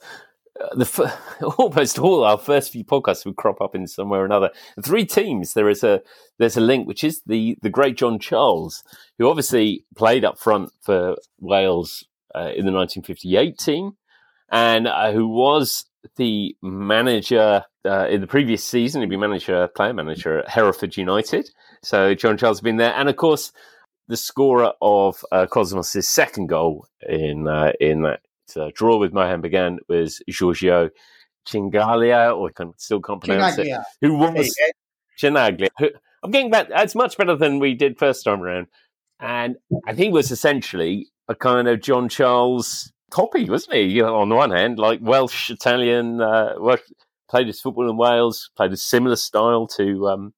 [0.56, 1.14] the
[1.58, 4.52] almost all our first few podcasts would crop up in somewhere or another.
[4.82, 5.54] Three teams.
[5.54, 6.02] There is a
[6.38, 8.84] there's a link, which is the the great John Charles,
[9.18, 13.98] who obviously played up front for Wales uh, in the 1958 team,
[14.50, 15.86] and uh, who was
[16.18, 19.02] the manager uh, in the previous season.
[19.02, 21.50] He'd been manager, player manager at Hereford United.
[21.84, 23.52] So John Charles has been there, and of course,
[24.08, 28.22] the scorer of uh, Cosmos' second goal in uh, in that
[28.58, 30.90] uh, draw with Mohan Bagan was Giorgio
[31.48, 33.80] Chinaglia, or I can, still can't pronounce Chinaglia.
[33.80, 33.86] it.
[34.02, 34.56] Who was
[35.20, 35.70] Chinaglia?
[36.24, 36.68] I'm getting back.
[36.72, 38.68] It's much better than we did first time around,
[39.20, 43.82] and and he was essentially a kind of John Charles copy, wasn't he?
[43.84, 46.82] You know, on the one hand, like Welsh, Italian, uh, Welsh,
[47.30, 50.34] played his football in Wales, played a similar style to um,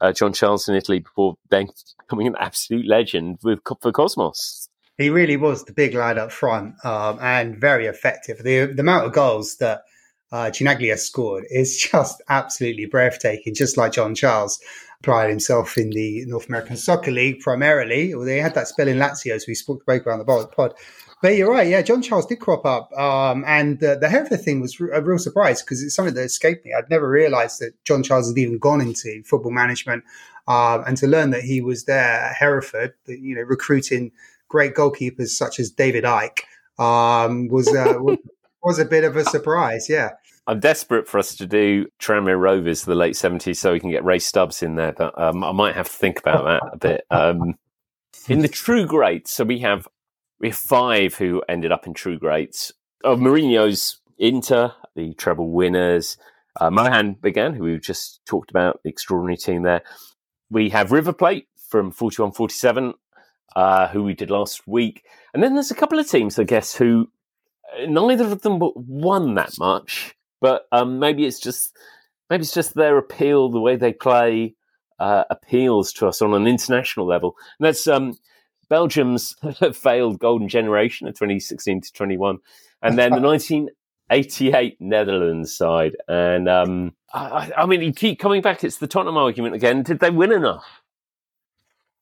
[0.00, 1.68] uh, John Charles in Italy before then
[2.00, 4.68] becoming an absolute legend with for Cosmos.
[5.00, 8.42] He really was the big lad up front um, and very effective.
[8.42, 9.82] The, the amount of goals that
[10.30, 14.60] uh, Chinaglia scored is just absolutely breathtaking, just like John Charles
[15.00, 18.14] applied himself in the North American Soccer League primarily.
[18.14, 20.74] Well, they had that spell in Lazio, as we spoke about around the pod.
[21.22, 21.68] But you're right.
[21.68, 22.92] Yeah, John Charles did crop up.
[22.92, 26.72] Um, and the Hereford thing was a real surprise because it's something that escaped me.
[26.76, 30.04] I'd never realized that John Charles had even gone into football management.
[30.48, 34.12] Um, and to learn that he was there at Hereford, you know, recruiting
[34.50, 36.40] great goalkeepers such as David Icke
[36.78, 38.18] um, was, uh, was,
[38.62, 39.88] was a bit of a surprise.
[39.88, 40.10] Yeah.
[40.46, 44.04] I'm desperate for us to do Tranmere Rovers the late 70s so we can get
[44.04, 47.04] Ray Stubbs in there, but um, I might have to think about that a bit.
[47.10, 47.54] Um,
[48.28, 49.86] in the true greats, so we have
[50.40, 52.72] we have five who ended up in true greats.
[53.04, 56.18] Of Mourinho's Inter, the treble winners,
[56.60, 59.82] uh, Mohan Bagan, who we just talked about, the extraordinary team there.
[60.50, 62.94] We have River Plate from 41 47,
[63.56, 65.04] uh, who we did last week.
[65.34, 67.10] And then there's a couple of teams, I guess, who
[67.78, 71.76] uh, neither of them won that much, but um, maybe it's just
[72.28, 74.54] maybe it's just their appeal, the way they play
[74.98, 77.36] uh, appeals to us on an international level.
[77.58, 78.16] And that's um,
[78.68, 79.36] Belgium's
[79.74, 82.38] failed golden generation of 2016 to 21,
[82.82, 85.96] and then the 1988 Netherlands side.
[86.08, 88.64] And um, I, I mean, you keep coming back.
[88.64, 89.82] It's the Tottenham argument again.
[89.82, 90.64] Did they win enough?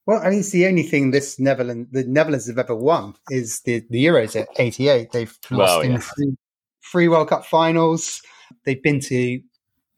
[0.09, 3.61] Well, I mean, it's the only thing this Netherlands, the Netherlands have ever won is
[3.66, 5.12] the, the Euros at 88.
[5.12, 5.99] They've lost Well, in yeah.
[5.99, 6.37] three,
[6.90, 8.23] three World Cup finals.
[8.64, 9.38] They've been to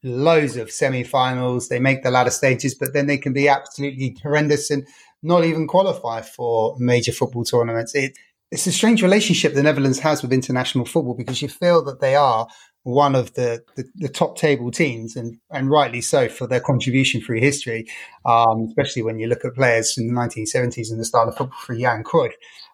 [0.03, 1.69] loads of semi-finals.
[1.69, 4.85] They make the ladder stages, but then they can be absolutely horrendous and
[5.23, 7.95] not even qualify for major football tournaments.
[7.95, 8.19] It,
[8.51, 12.17] it's a strange relationship the Netherlands has with international football because you feel that they
[12.17, 12.49] are
[12.83, 17.21] one of the, the, the top table teams, and, and rightly so for their contribution
[17.21, 17.87] through history,
[18.25, 21.59] um, especially when you look at players in the 1970s and the style of football
[21.61, 22.33] for Jan Cruyff.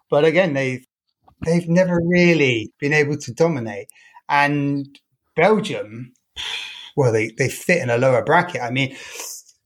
[0.09, 0.85] But again, they've
[1.45, 3.87] they've never really been able to dominate.
[4.29, 4.97] And
[5.35, 6.13] Belgium,
[6.95, 8.61] well, they, they fit in a lower bracket.
[8.61, 8.95] I mean,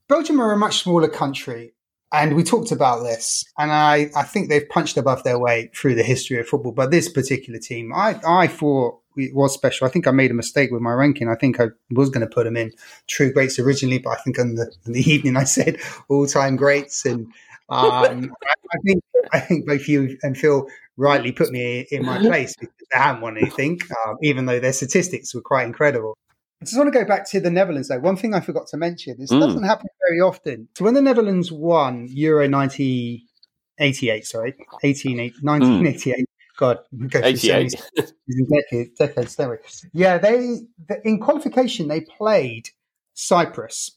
[0.08, 1.74] Belgium are a much smaller country.
[2.14, 5.94] And we talked about this, and I, I think they've punched above their weight through
[5.94, 6.72] the history of football.
[6.72, 9.86] But this particular team, I, I thought it was special.
[9.86, 11.28] I think I made a mistake with my ranking.
[11.28, 12.72] I think I was going to put them in
[13.06, 16.56] true greats originally, but I think on the, in the evening I said all time
[16.56, 17.04] greats.
[17.04, 17.26] And
[17.68, 22.18] um, I, I think I think both you and Phil rightly put me in my
[22.18, 26.16] place because they haven't won anything, um, even though their statistics were quite incredible.
[26.60, 27.98] I just want to go back to the Netherlands, though.
[27.98, 29.40] One thing I forgot to mention this Mm.
[29.40, 30.68] doesn't happen very often.
[30.76, 37.52] So when the Netherlands won Euro 1988, sorry, 18, 1988, God, we go through so
[37.52, 38.12] many 88.
[38.50, 39.56] decades, decades, don't we?
[39.92, 42.68] Yeah, they the, in qualification they played
[43.14, 43.92] Cyprus.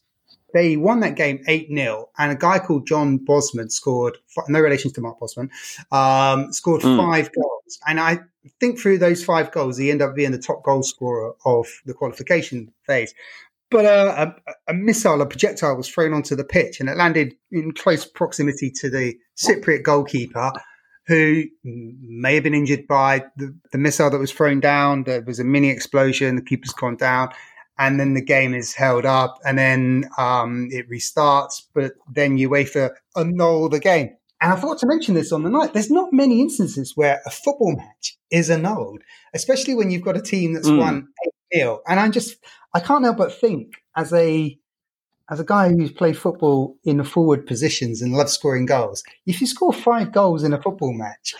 [0.54, 4.16] They won that game eight 0 and a guy called John Bosman scored.
[4.48, 5.50] No relations to Mark Bosman,
[5.92, 6.96] um, scored Mm.
[6.96, 8.20] five goals, and I
[8.60, 11.92] think through those five goals, he ended up being the top goal scorer of the
[11.94, 13.12] qualification phase.
[13.70, 17.34] But uh, a, a missile, a projectile, was thrown onto the pitch, and it landed
[17.50, 20.52] in close proximity to the Cypriot goalkeeper,
[21.06, 25.04] who may have been injured by the, the missile that was thrown down.
[25.04, 26.36] There was a mini explosion.
[26.36, 27.30] The keeper's gone down,
[27.78, 31.62] and then the game is held up, and then um, it restarts.
[31.74, 34.10] But then UEFA annul the game.
[34.42, 35.72] And I forgot to mention this on the night.
[35.72, 39.00] There's not many instances where a football match is annulled,
[39.32, 40.78] especially when you've got a team that's Mm.
[40.78, 41.08] won
[41.54, 41.80] 8 0.
[41.88, 42.36] And I'm just,
[42.74, 44.58] I can't help but think as a
[45.30, 49.40] as a guy who's played football in the forward positions and loves scoring goals, if
[49.40, 51.34] you score five goals in a football match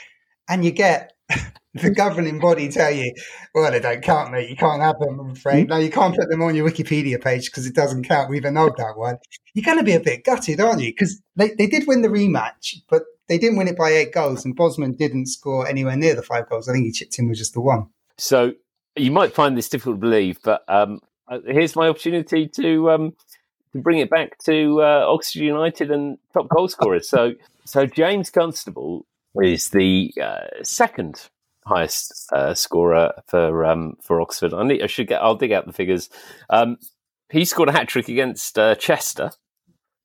[0.48, 1.12] and you get
[1.74, 3.12] the governing body tell you,
[3.54, 4.48] well, they don't count, mate.
[4.48, 5.68] You can't have them, I'm afraid.
[5.68, 8.30] No, you can't put them on your Wikipedia page because it doesn't count.
[8.30, 9.18] We've annulled that one.
[9.54, 10.90] You're going to be a bit gutted, aren't you?
[10.92, 14.44] Because they, they did win the rematch, but they didn't win it by eight goals,
[14.44, 16.68] and Bosman didn't score anywhere near the five goals.
[16.68, 17.86] I think he chipped in with just the one.
[18.18, 18.52] So
[18.94, 23.12] you might find this difficult to believe, but um, uh, here's my opportunity to um,
[23.76, 27.08] to bring it back to uh, Oxford United and top goal scorers.
[27.08, 27.34] So
[27.64, 29.06] so James Constable
[29.42, 31.28] is the uh, second
[31.66, 34.54] highest uh, scorer for um, for Oxford.
[34.54, 35.22] I, need, I should get.
[35.22, 36.08] I'll dig out the figures.
[36.48, 36.78] Um,
[37.30, 39.32] he scored a hat trick against uh, Chester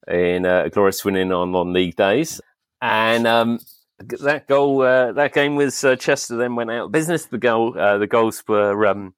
[0.08, 2.42] in uh, a glorious winning on on league days,
[2.82, 3.60] and um,
[4.00, 6.36] that goal, uh, that game was uh, Chester.
[6.36, 7.26] Then went out of business.
[7.26, 9.14] The goal, the goals were um,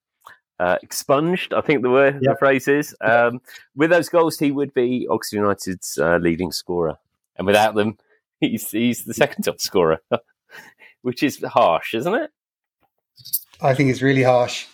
[0.63, 1.53] uh, expunged.
[1.53, 2.31] I think the word, Yeah.
[2.31, 2.95] the phrase is.
[3.01, 3.41] Um,
[3.75, 6.97] with those goals, he would be Oxford United's uh, leading scorer,
[7.35, 7.97] and without them,
[8.39, 9.99] he's he's the second top scorer,
[11.01, 12.31] which is harsh, isn't it?
[13.61, 14.65] I think it's really harsh.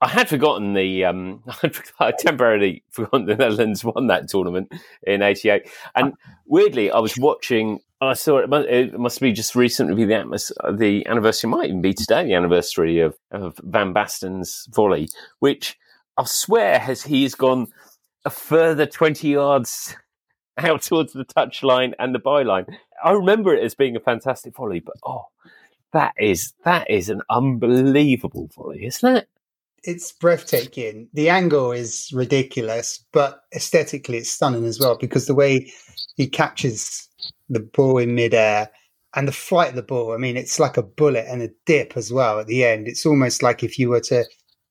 [0.00, 1.04] I had forgotten the.
[1.04, 1.42] Um,
[2.00, 4.72] I temporarily forgotten the Netherlands won that tournament
[5.06, 6.14] in '88, and
[6.46, 7.80] weirdly, I was watching.
[8.02, 8.52] I saw it.
[8.68, 11.48] It must be just recently the the anniversary.
[11.50, 15.78] Might even be today, the anniversary of, of Van Basten's volley, which
[16.16, 17.68] I swear has he has gone
[18.24, 19.96] a further twenty yards
[20.58, 22.74] out towards the touchline and the byline.
[23.04, 25.26] I remember it as being a fantastic volley, but oh,
[25.92, 29.28] that is that is an unbelievable volley, isn't it?
[29.84, 31.08] It's breathtaking.
[31.12, 35.72] The angle is ridiculous, but aesthetically it's stunning as well because the way
[36.16, 37.08] he catches
[37.48, 38.70] the ball in midair
[39.14, 40.12] and the flight of the ball.
[40.12, 42.88] I mean, it's like a bullet and a dip as well at the end.
[42.88, 44.24] It's almost like if you were to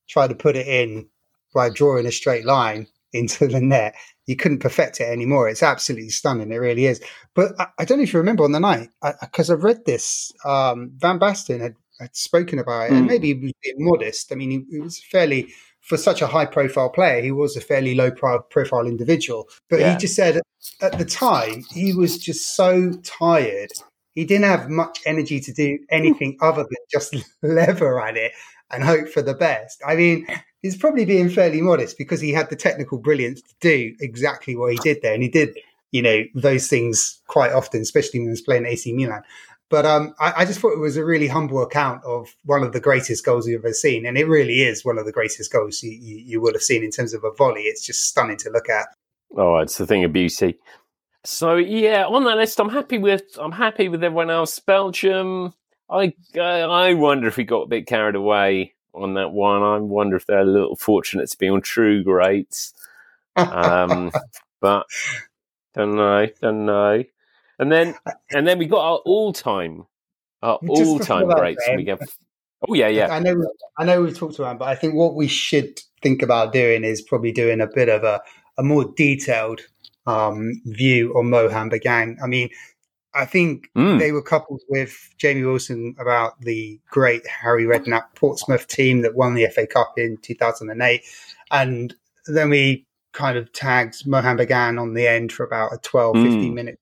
[0.08, 1.08] try to put it in
[1.54, 3.94] by drawing a straight line into the net.
[4.26, 5.48] You couldn't perfect it anymore.
[5.48, 6.50] It's absolutely stunning.
[6.52, 7.02] It really is.
[7.34, 8.88] But I, I don't know if you remember on the night,
[9.20, 10.32] because I've read this.
[10.44, 13.08] Um, Van Basten had, had spoken about it, and Mm.
[13.08, 14.30] maybe he was being modest.
[14.32, 17.60] I mean, he, he was fairly, for such a high profile player, he was a
[17.60, 19.48] fairly low pro- profile individual.
[19.68, 19.92] But Yeah.
[19.92, 20.40] he just said
[20.80, 23.72] at the time, he was just so tired.
[24.14, 28.32] He didn't have much energy to do anything other than just lever at it
[28.70, 29.80] and hope for the best.
[29.86, 30.26] I mean,
[30.62, 34.72] he's probably being fairly modest because he had the technical brilliance to do exactly what
[34.72, 35.14] he did there.
[35.14, 35.58] And he did,
[35.90, 39.22] you know, those things quite often, especially when he was playing AC Milan.
[39.72, 42.74] But um, I, I just thought it was a really humble account of one of
[42.74, 44.04] the greatest goals you've ever seen.
[44.04, 46.84] And it really is one of the greatest goals you, you, you would have seen
[46.84, 47.62] in terms of a volley.
[47.62, 48.88] It's just stunning to look at.
[49.34, 50.58] Oh, it's the thing of beauty.
[51.24, 53.22] So yeah, on that list, I'm happy with.
[53.40, 54.58] I'm happy with everyone else.
[54.58, 55.54] Belgium.
[55.88, 59.62] I I wonder if we got a bit carried away on that one.
[59.62, 62.74] I wonder if they're a little fortunate to be on true greats.
[63.34, 64.12] Um,
[64.60, 64.84] but
[65.74, 67.04] don't know, don't know.
[67.62, 67.94] And then
[68.32, 69.86] and then we got our all time,
[70.42, 71.64] our all time that, greats.
[71.76, 72.00] We get.
[72.68, 73.06] Oh yeah, yeah.
[73.14, 73.36] I know,
[73.78, 76.82] I know we've talked about, it, but I think what we should think about doing
[76.82, 78.20] is probably doing a bit of a,
[78.58, 79.60] a more detailed
[80.06, 82.16] um, view on Mohan Bagan.
[82.20, 82.48] I mean,
[83.14, 84.00] I think Mm.
[84.00, 89.34] they were coupled with Jamie Wilson about the great Harry Redknapp Portsmouth team that won
[89.34, 91.02] the FA Cup in 2008.
[91.52, 91.94] And
[92.26, 96.24] then we kind of tagged Mohan Bagan on the end for about a 12, Mm.
[96.32, 96.78] 15 minute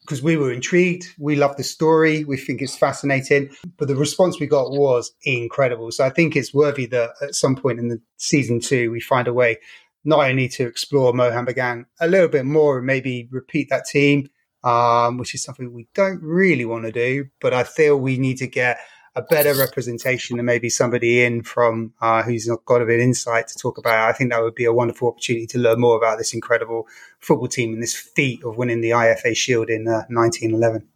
[0.00, 1.06] because we were intrigued.
[1.18, 2.24] We love the story.
[2.24, 3.50] We think it's fascinating.
[3.76, 5.90] But the response we got was incredible.
[5.92, 9.28] So I think it's worthy that at some point in the season two, we find
[9.28, 9.58] a way
[10.04, 14.28] not only to explore Mohan Bagan a little bit more and maybe repeat that team,
[14.64, 17.26] um, which is something we don't really want to do.
[17.40, 18.78] But I feel we need to get
[19.16, 23.48] a better representation and maybe somebody in from uh, who's got a bit of insight
[23.48, 24.08] to talk about.
[24.08, 26.86] I think that would be a wonderful opportunity to learn more about this incredible
[27.18, 30.86] football team and this feat of winning the IFA Shield in uh, 1911.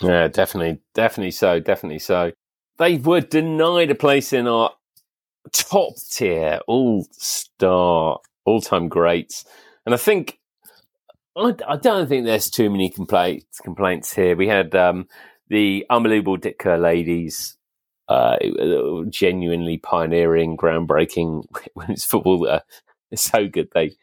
[0.00, 2.32] Yeah, definitely, definitely so, definitely so.
[2.78, 4.72] They were denied a place in our
[5.52, 9.44] top tier, all star, all time greats,
[9.84, 10.38] and I think
[11.36, 14.36] I, I don't think there's too many complaints complaints here.
[14.36, 15.08] We had um,
[15.48, 17.57] the unbelievable Kerr ladies.
[18.08, 18.38] Uh,
[19.10, 21.44] genuinely pioneering, groundbreaking
[21.74, 22.48] women's football.
[22.48, 22.60] Uh,
[23.10, 23.96] it's so good they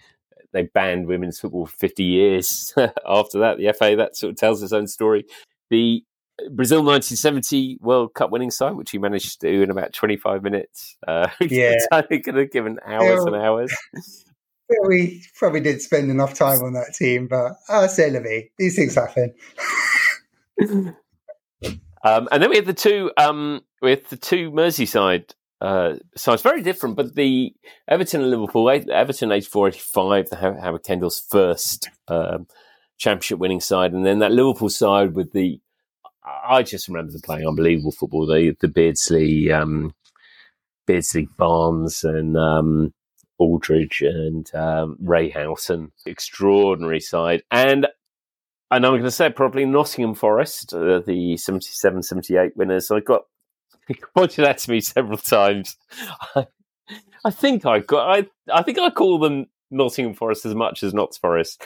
[0.54, 2.74] they banned women's football for 50 years
[3.06, 3.58] after that.
[3.58, 5.26] The FA, that sort of tells its own story.
[5.70, 6.04] The
[6.52, 10.98] Brazil 1970 World Cup winning side, which he managed to do in about 25 minutes.
[11.08, 11.76] Uh, Yeah.
[11.92, 13.74] I think could have given hours and hours.
[14.70, 17.54] Yeah, we probably didn't spend enough time on that team, but
[17.90, 18.50] c'est la vie.
[18.58, 19.34] These things happen.
[22.06, 26.64] Um, and then we had the two, um, with the two Merseyside uh, sides, very
[26.64, 27.54] different, but the
[27.88, 32.48] Everton and Liverpool, Everton 84 85, the Howard Kendall's first um,
[32.98, 35.60] championship winning side, and then that Liverpool side with the,
[36.26, 38.26] I just remember them playing unbelievable football.
[38.26, 39.94] The, the Beardsley, um,
[40.88, 42.92] Beardsley Barnes and um,
[43.38, 47.44] Aldridge and um, Ray Houghton, extraordinary side.
[47.52, 47.86] And
[48.72, 52.90] and I'm going to say probably Nottingham Forest, uh, the 77 78 winners.
[52.90, 53.26] I got
[54.16, 55.78] pointed out to me several times.
[56.36, 56.48] I,
[57.24, 60.94] I think I got, I, I think I call them Nottingham Forest as much as
[60.94, 61.64] Notts Forest.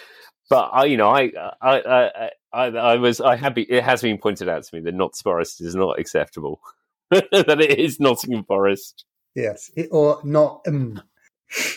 [0.49, 4.17] But I, you know, I, I, I, I, I was, I have, it has been
[4.17, 6.59] pointed out to me that Notts Forest is not acceptable.
[7.11, 9.05] that it is Nottingham Forest.
[9.35, 10.61] Yes, it, or not.
[10.67, 11.01] Um,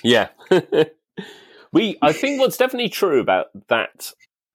[0.02, 0.28] Yeah.
[1.72, 4.12] we, I think what's definitely true about that,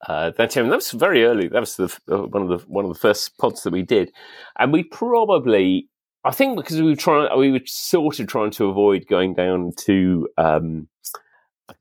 [0.07, 1.47] uh, that team, that was very early.
[1.47, 4.11] That was the, uh, one of the, one of the first pods that we did.
[4.59, 5.89] And we probably,
[6.23, 9.73] I think because we were trying, we were sort of trying to avoid going down
[9.85, 10.87] to, um,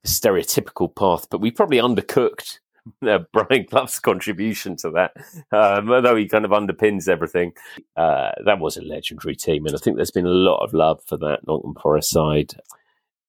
[0.05, 2.59] stereotypical path, but we probably undercooked
[3.07, 5.13] uh, Brian Clough's contribution to that,
[5.53, 7.53] um, although he kind of underpins everything.
[7.97, 11.03] Uh, that was a legendary team, and I think there's been a lot of love
[11.07, 12.55] for that Nottingham Forest side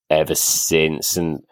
[0.09, 1.17] ever since.
[1.17, 1.43] And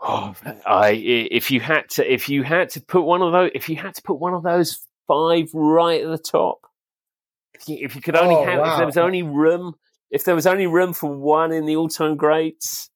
[0.00, 0.34] oh,
[0.66, 3.76] I, if you had to, if you had to put one of those, if you
[3.76, 6.66] had to put one of those five right at the top,
[7.54, 9.74] if you, if you could only Oh, have, if there was only room,
[10.10, 12.90] if there was only room for one in the all-time greats.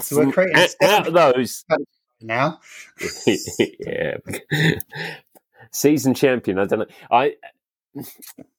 [0.00, 1.64] So we're creating out, out of those,
[2.20, 2.60] now.
[3.26, 4.16] yeah,
[5.72, 6.58] season champion.
[6.58, 6.86] I don't know.
[7.10, 7.34] I
[7.96, 8.02] uh,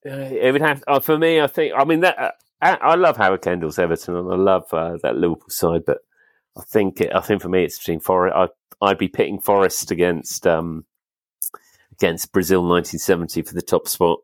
[0.06, 1.40] it would have uh, for me.
[1.42, 1.74] I think.
[1.78, 2.18] I mean that.
[2.18, 5.84] Uh, I I love Howard Kendall's Everton, and I love uh, that Liverpool side.
[5.86, 6.00] But
[6.58, 8.36] I think it, I think for me, it's between Forest.
[8.36, 8.48] I,
[8.86, 10.86] I'd be pitting Forest against um,
[11.94, 14.20] against Brazil 1970 for the top spot.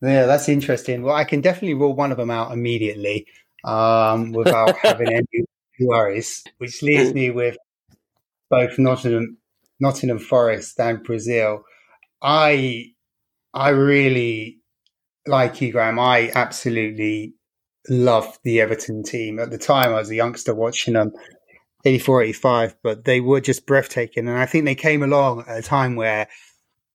[0.00, 1.02] Yeah, that's interesting.
[1.02, 3.26] Well, I can definitely rule one of them out immediately,
[3.64, 5.44] um, without having any
[5.78, 7.56] worries, which leaves me with
[8.50, 9.38] both Nottingham,
[9.78, 11.64] Nottingham Forest and Brazil.
[12.20, 12.92] I,
[13.54, 14.58] I really
[15.26, 15.98] like you, Graham.
[15.98, 17.34] I absolutely
[17.88, 19.90] loved the Everton team at the time.
[19.90, 21.12] I was a youngster watching them.
[21.84, 24.28] 84, 85, but they were just breathtaking.
[24.28, 26.28] And I think they came along at a time where,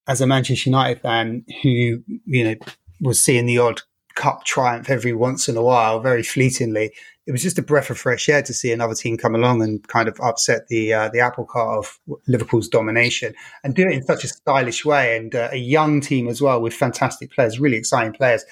[0.08, 2.56] as a Manchester United fan who, you know,
[3.02, 3.82] was seeing the odd
[4.16, 6.94] cup triumph every once in a while, very fleetingly,
[7.28, 9.86] it was just a breath of fresh air to see another team come along and
[9.90, 13.34] kind of upset the uh, the apple cart of Liverpool's domination
[13.66, 16.62] and do it in such a stylish way and uh, a young team as well
[16.62, 18.46] with fantastic players, really exciting players.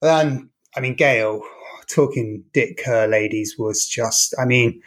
[0.00, 1.42] And I mean, Gayle
[1.88, 4.82] talking Dick Kerr ladies was just, I mean,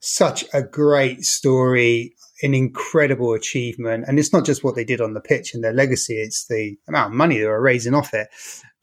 [0.00, 4.04] such a great story, an incredible achievement.
[4.06, 6.76] And it's not just what they did on the pitch and their legacy, it's the
[6.88, 8.28] amount of money they were raising off it.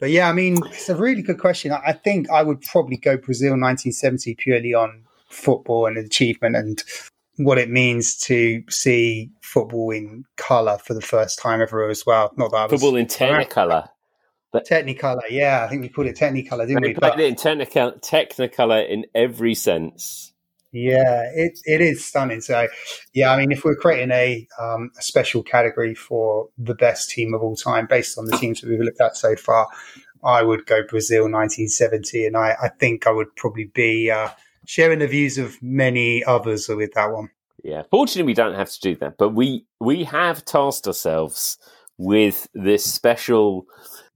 [0.00, 1.70] But yeah, I mean, it's a really good question.
[1.72, 6.82] I think I would probably go Brazil 1970 purely on football and achievement and
[7.36, 12.32] what it means to see football in colour for the first time ever as well.
[12.36, 13.88] Not that football in Technicolor.
[14.60, 16.88] Technicolor, yeah, I think we put it Technicolor, didn't we?
[16.88, 16.94] we?
[16.94, 20.32] Played it in Technicolor, Technicolor in every sense.
[20.72, 22.40] Yeah, it it is stunning.
[22.40, 22.66] So,
[23.12, 27.34] yeah, I mean, if we're creating a um, a special category for the best team
[27.34, 29.68] of all time based on the teams that we've looked at so far,
[30.24, 34.30] I would go Brazil 1970, and I, I think I would probably be uh,
[34.66, 37.28] sharing the views of many others with that one.
[37.62, 41.58] Yeah, fortunately, we don't have to do that, but we we have tasked ourselves
[41.98, 43.66] with this special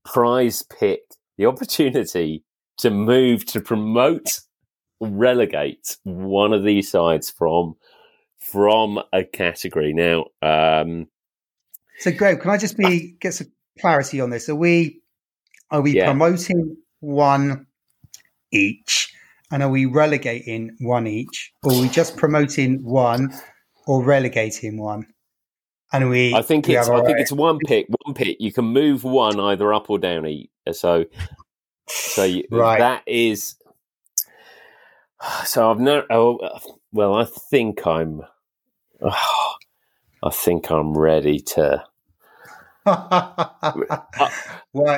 [0.07, 1.01] prize pick,
[1.37, 2.45] the opportunity
[2.79, 4.41] to move to promote
[5.01, 7.75] relegate one of these sides from
[8.39, 9.93] from a category.
[9.93, 11.09] Now, um,
[11.99, 13.49] so Greg, can I just be get some
[13.81, 14.49] clarity on this?
[14.49, 15.03] Are we
[15.71, 16.07] are we Yeah.
[16.07, 17.67] promoting one
[18.53, 19.13] each,
[19.51, 23.35] and are we relegating one each, or are we just promoting one
[23.87, 25.07] or relegating one?
[25.93, 27.87] And we, I think we it's I think it's one pick.
[28.05, 28.37] One pick.
[28.41, 30.27] You can move one either up or down.
[30.73, 31.05] So,
[31.89, 32.79] so you, Right.
[32.79, 33.55] that is.
[35.45, 36.05] So I've no.
[36.11, 36.59] Oh,
[36.93, 38.23] well, I think I'm.
[39.03, 41.85] I think I'm ready to.
[42.87, 43.57] well,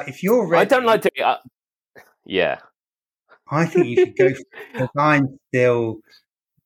[0.06, 1.10] if you're ready, I don't like to.
[1.22, 1.38] Uh,
[2.24, 2.58] yeah,
[3.50, 4.28] I think you should go
[4.72, 6.00] because I'm still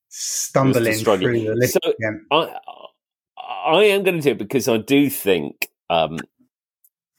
[0.08, 2.26] stumbling through the list So- again.
[2.30, 2.56] I
[3.52, 6.18] I am going to do it because I do think, um,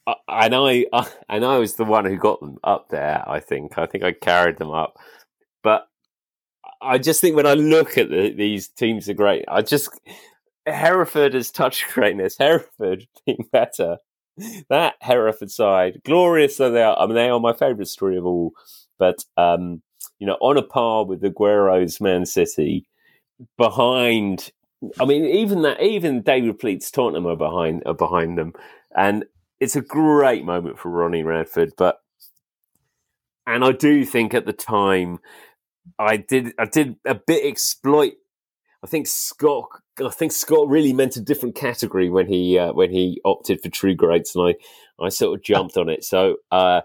[0.06, 0.86] I- and I,
[1.28, 3.22] and I was the one who got them up there.
[3.28, 4.96] I think I think I carried them up,
[5.62, 5.88] but
[6.80, 9.44] I just think when I look at the, these teams are great.
[9.48, 9.88] I just
[10.66, 12.36] Hereford has touched greatness.
[12.38, 13.98] Hereford being better.
[14.68, 16.98] That Hereford side, glorious though they are.
[16.98, 18.52] I mean, they are my favourite story of all.
[18.98, 19.82] But um,
[20.18, 22.86] you know, on a par with the Aguero's Man City,
[23.56, 24.50] behind.
[25.00, 28.52] I mean, even that, even David Pleat's Tottenham are behind are behind them,
[28.96, 29.24] and
[29.60, 31.72] it's a great moment for Ronnie Radford.
[31.76, 32.00] But
[33.46, 35.18] and I do think at the time,
[35.98, 38.14] I did I did a bit exploit.
[38.82, 39.68] I think Scott.
[40.04, 43.68] I think Scott really meant a different category when he uh, when he opted for
[43.68, 46.04] True Greats, and I I sort of jumped on it.
[46.04, 46.82] So uh,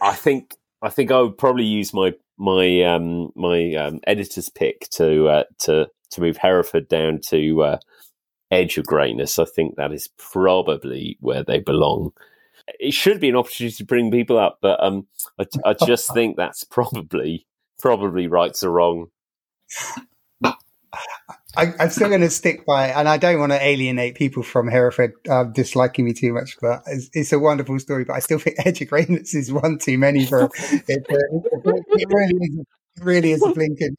[0.00, 4.88] I think I think I would probably use my my um, my um, editor's pick
[4.90, 7.78] to uh, to to move Hereford down to uh,
[8.50, 9.38] edge of greatness.
[9.38, 12.12] I think that is probably where they belong.
[12.78, 15.06] It should be an opportunity to bring people up, but um,
[15.38, 17.46] I, I just think that's probably
[17.78, 19.08] probably rights or wrong.
[21.56, 24.42] I, I'm still going to stick by, it, and I don't want to alienate people
[24.42, 28.04] from Hereford uh, disliking me too much, but it's, it's a wonderful story.
[28.04, 30.50] But I still think Edge of Greatness is one too many for it.
[30.88, 32.58] It, it really is.
[32.96, 33.96] It really is a blinking.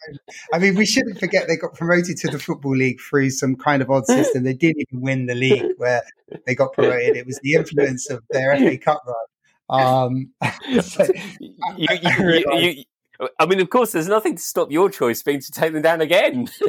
[0.54, 3.82] I mean, we shouldn't forget they got promoted to the football league through some kind
[3.82, 4.43] of odd system.
[4.43, 6.04] They didn't even win the league where
[6.45, 7.16] they got promoted.
[7.18, 9.82] It was the influence of their FA Cup run.
[9.82, 10.32] Um,
[10.82, 11.08] so-
[11.39, 12.84] you, you, you,
[13.39, 16.01] I mean, of course, there's nothing to stop your choice being to take them down
[16.01, 16.49] again.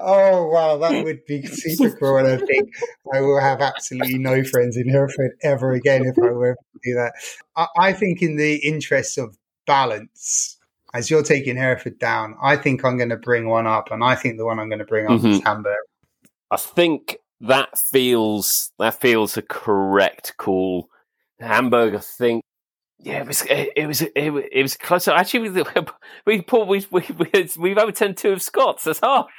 [0.00, 2.16] oh wow, that would be super cool.
[2.18, 2.70] And I think
[3.12, 6.94] I will have absolutely no friends in Hereford ever again if I were to do
[6.94, 7.12] that.
[7.56, 9.36] I, I think, in the interest of
[9.66, 10.58] balance,
[10.94, 14.14] as you're taking Hereford down, I think I'm going to bring one up, and I
[14.14, 15.44] think the one I'm going to bring up is Mhm.
[15.44, 15.76] Hamburg.
[16.50, 20.88] I think that feels that feels a correct call.
[21.40, 22.42] Hamburg, I think.
[23.02, 25.08] Yeah, it was it, it was it, it was close.
[25.08, 25.64] Actually, we
[26.26, 28.84] we Paul, we we we- we've overturned two of Scots.
[28.84, 29.32] That's harsh.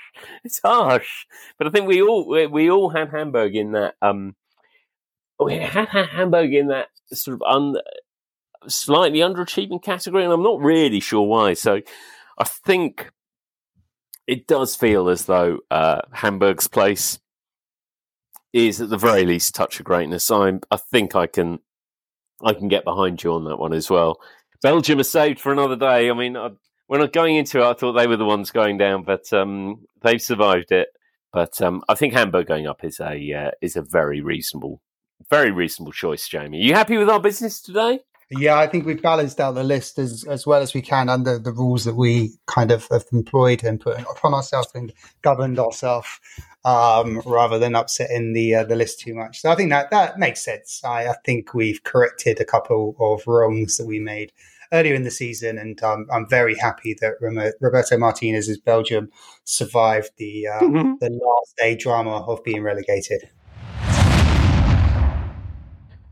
[0.44, 1.26] It's harsh.
[1.58, 3.96] But I think we all we, all had Hamburg in that.
[4.02, 4.36] Um,
[5.40, 7.76] we had, Hamburg in that sort of un,
[8.68, 11.54] slightly underachieving category, and I'm not really sure why.
[11.54, 11.82] So
[12.38, 13.12] I think
[14.28, 17.20] it does feel as though uh, Hamburg's place
[18.54, 20.30] is at the very least touch of greatness.
[20.30, 21.60] I'm, I think I can,
[22.44, 24.20] I can get behind you on that one as well.
[24.62, 26.10] Belgium are saved for another day.
[26.10, 26.50] I mean, I,
[26.88, 29.86] when I'm going into it, I thought they were the ones going down, but um,
[30.02, 30.90] they've survived it.
[31.32, 34.82] But um, I think Hamburg going up is a uh, is a very reasonable,
[35.30, 36.28] very reasonable choice.
[36.28, 38.00] Jamie, are you happy with our business today?
[38.38, 41.38] Yeah, I think we've balanced out the list as, as well as we can under
[41.38, 46.20] the rules that we kind of have employed and put upon ourselves and governed ourselves,
[46.66, 49.42] um, rather than upsetting the uh, the list too much.
[49.42, 50.82] So I think that that makes sense.
[50.84, 54.32] I, I think we've corrected a couple of wrongs that we made
[54.72, 57.14] earlier in the season, and um, I'm very happy that
[57.62, 59.10] Roberto Martinez's Belgium
[59.44, 60.94] survived the uh, mm-hmm.
[61.00, 63.30] the last day drama of being relegated.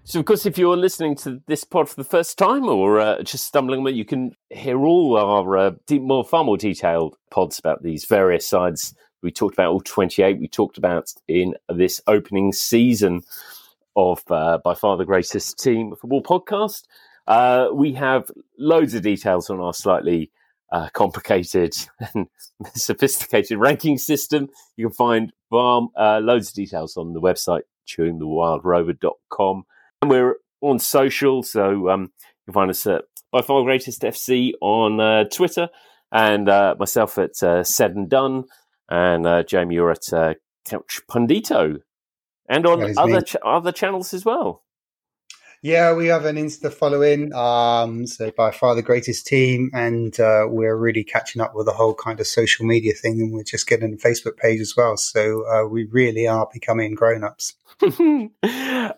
[0.04, 3.22] So, of course, if you're listening to this pod for the first time or uh,
[3.22, 7.84] just stumbling you can hear all our uh, deep, more, far more detailed pods about
[7.84, 8.96] these various sides.
[9.22, 10.40] We talked about all 28.
[10.40, 13.22] We talked about in this opening season
[13.96, 16.84] of uh, by far the greatest team football podcast.
[17.28, 20.32] Uh, we have loads of details on our slightly
[20.72, 21.76] uh, complicated
[22.14, 22.28] and
[22.74, 24.50] sophisticated ranking system.
[24.78, 29.66] You can find far, uh, loads of details on the website, chewingthewildrover.com.
[30.02, 34.52] And we're on social, so um, you can find us at by far greatest FC
[34.60, 35.70] on uh, Twitter,
[36.12, 38.46] and uh, myself at uh, Said and Done,
[38.90, 40.34] and uh, Jamie, you're at uh,
[40.66, 41.82] Couch Pundito,
[42.50, 44.64] and on other ch- other channels as well.
[45.64, 47.32] Yeah, we have an Insta following.
[47.36, 51.72] Um, so by far the greatest team, and uh, we're really catching up with the
[51.72, 54.98] whole kind of social media thing, and we're just getting a Facebook page as well.
[54.98, 57.54] So uh, we really are becoming grown ups.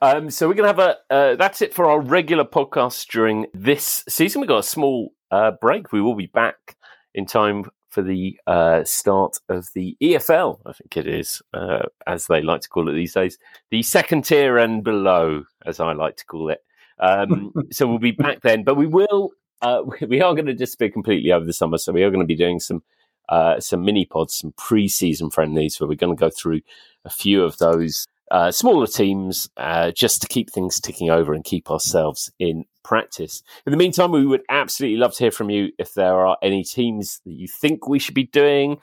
[0.02, 0.98] um, so we're to have a.
[1.10, 4.40] Uh, that's it for our regular podcast during this season.
[4.40, 5.92] We've got a small uh, break.
[5.92, 6.78] We will be back
[7.14, 12.26] in time for the uh, start of the EFL, I think it is, uh, as
[12.26, 13.38] they like to call it these days,
[13.70, 16.64] the second tier and below, as I like to call it.
[17.00, 19.32] Um, so we'll be back then, but we will.
[19.62, 22.20] Uh, we are going to just be completely over the summer, so we are going
[22.20, 22.84] to be doing some
[23.30, 26.62] uh, some mini pods, some pre-season friendlies, where we're going to go through
[27.06, 31.44] a few of those uh, smaller teams uh, just to keep things ticking over and
[31.44, 33.44] keep ourselves in practice.
[33.68, 36.64] In the meantime, we would absolutely love to hear from you if there are any
[36.64, 38.80] teams that you think we should be doing,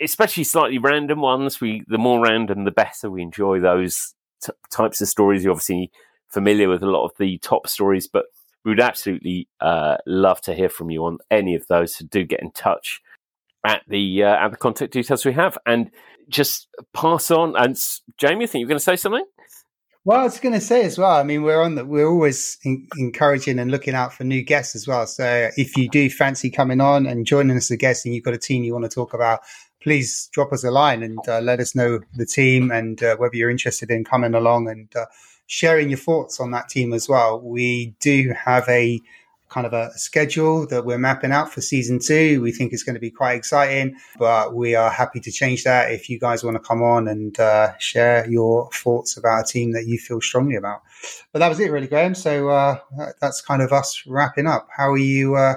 [0.00, 1.60] especially slightly random ones.
[1.60, 3.10] We the more random, the better.
[3.10, 5.42] We enjoy those t- types of stories.
[5.42, 5.90] You're obviously
[6.28, 8.26] familiar with a lot of the top stories, but
[8.64, 11.96] we would absolutely uh, love to hear from you on any of those.
[11.96, 13.02] So do get in touch
[13.64, 15.90] at the uh, at the contact details we have, and
[16.28, 17.56] just pass on.
[17.56, 17.76] And
[18.18, 19.24] Jamie, I think you're going to say something.
[20.06, 21.12] Well, I was going to say as well.
[21.12, 24.74] I mean, we're on the, we're always in, encouraging and looking out for new guests
[24.74, 25.06] as well.
[25.06, 28.24] So if you do fancy coming on and joining us as a guest, and you've
[28.24, 29.40] got a team you want to talk about,
[29.82, 33.34] please drop us a line and uh, let us know the team and uh, whether
[33.34, 35.06] you're interested in coming along and uh,
[35.46, 37.40] sharing your thoughts on that team as well.
[37.40, 39.00] We do have a
[39.54, 42.42] kind of a schedule that we're mapping out for season two.
[42.42, 45.92] We think it's going to be quite exciting, but we are happy to change that
[45.92, 49.72] if you guys want to come on and uh, share your thoughts about a team
[49.72, 50.82] that you feel strongly about.
[51.32, 52.16] But that was it, really, Graham.
[52.16, 52.78] So uh,
[53.20, 54.66] that's kind of us wrapping up.
[54.76, 55.36] How are you?
[55.36, 55.54] Uh,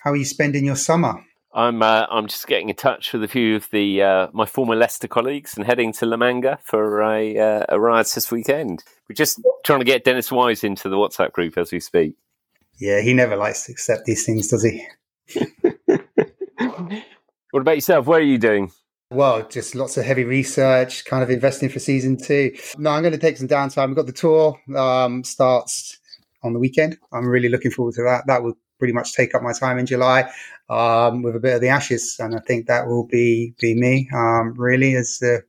[0.00, 1.22] how are you spending your summer?
[1.52, 4.76] I'm uh, I'm just getting in touch with a few of the uh, my former
[4.76, 8.84] Leicester colleagues and heading to La Manga for a uh, a ride this weekend.
[9.08, 12.14] We're just trying to get Dennis Wise into the WhatsApp group as we speak.
[12.80, 14.86] Yeah, he never likes to accept these things, does he?
[17.50, 18.06] what about yourself?
[18.06, 18.72] What are you doing?
[19.10, 22.56] Well, just lots of heavy research, kind of investing for season two.
[22.78, 23.88] No, I'm going to take some downtime.
[23.88, 25.98] We've got the tour um, starts
[26.42, 26.96] on the weekend.
[27.12, 28.26] I'm really looking forward to that.
[28.28, 30.32] That will pretty much take up my time in July
[30.70, 34.08] um, with a bit of the Ashes, and I think that will be be me
[34.14, 35.40] um, really as uh,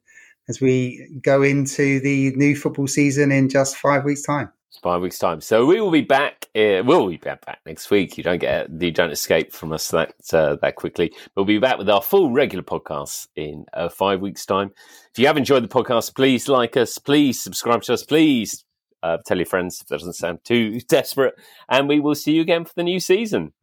[0.50, 4.52] as we go into the new football season in just five weeks' time
[4.82, 5.42] five weeks' time.
[5.42, 6.48] So we will be back.
[6.56, 8.18] Uh, we'll be back, back next week.
[8.18, 11.14] You don't get you don't escape from us that uh, that quickly.
[11.36, 14.72] We'll be back with our full regular podcast in uh, five weeks' time.
[15.12, 16.98] If you have enjoyed the podcast, please like us.
[16.98, 18.04] Please subscribe to us.
[18.04, 18.66] Please
[19.04, 21.36] uh, tell your friends if that doesn't sound too desperate.
[21.70, 23.54] And we will see you again for the new season.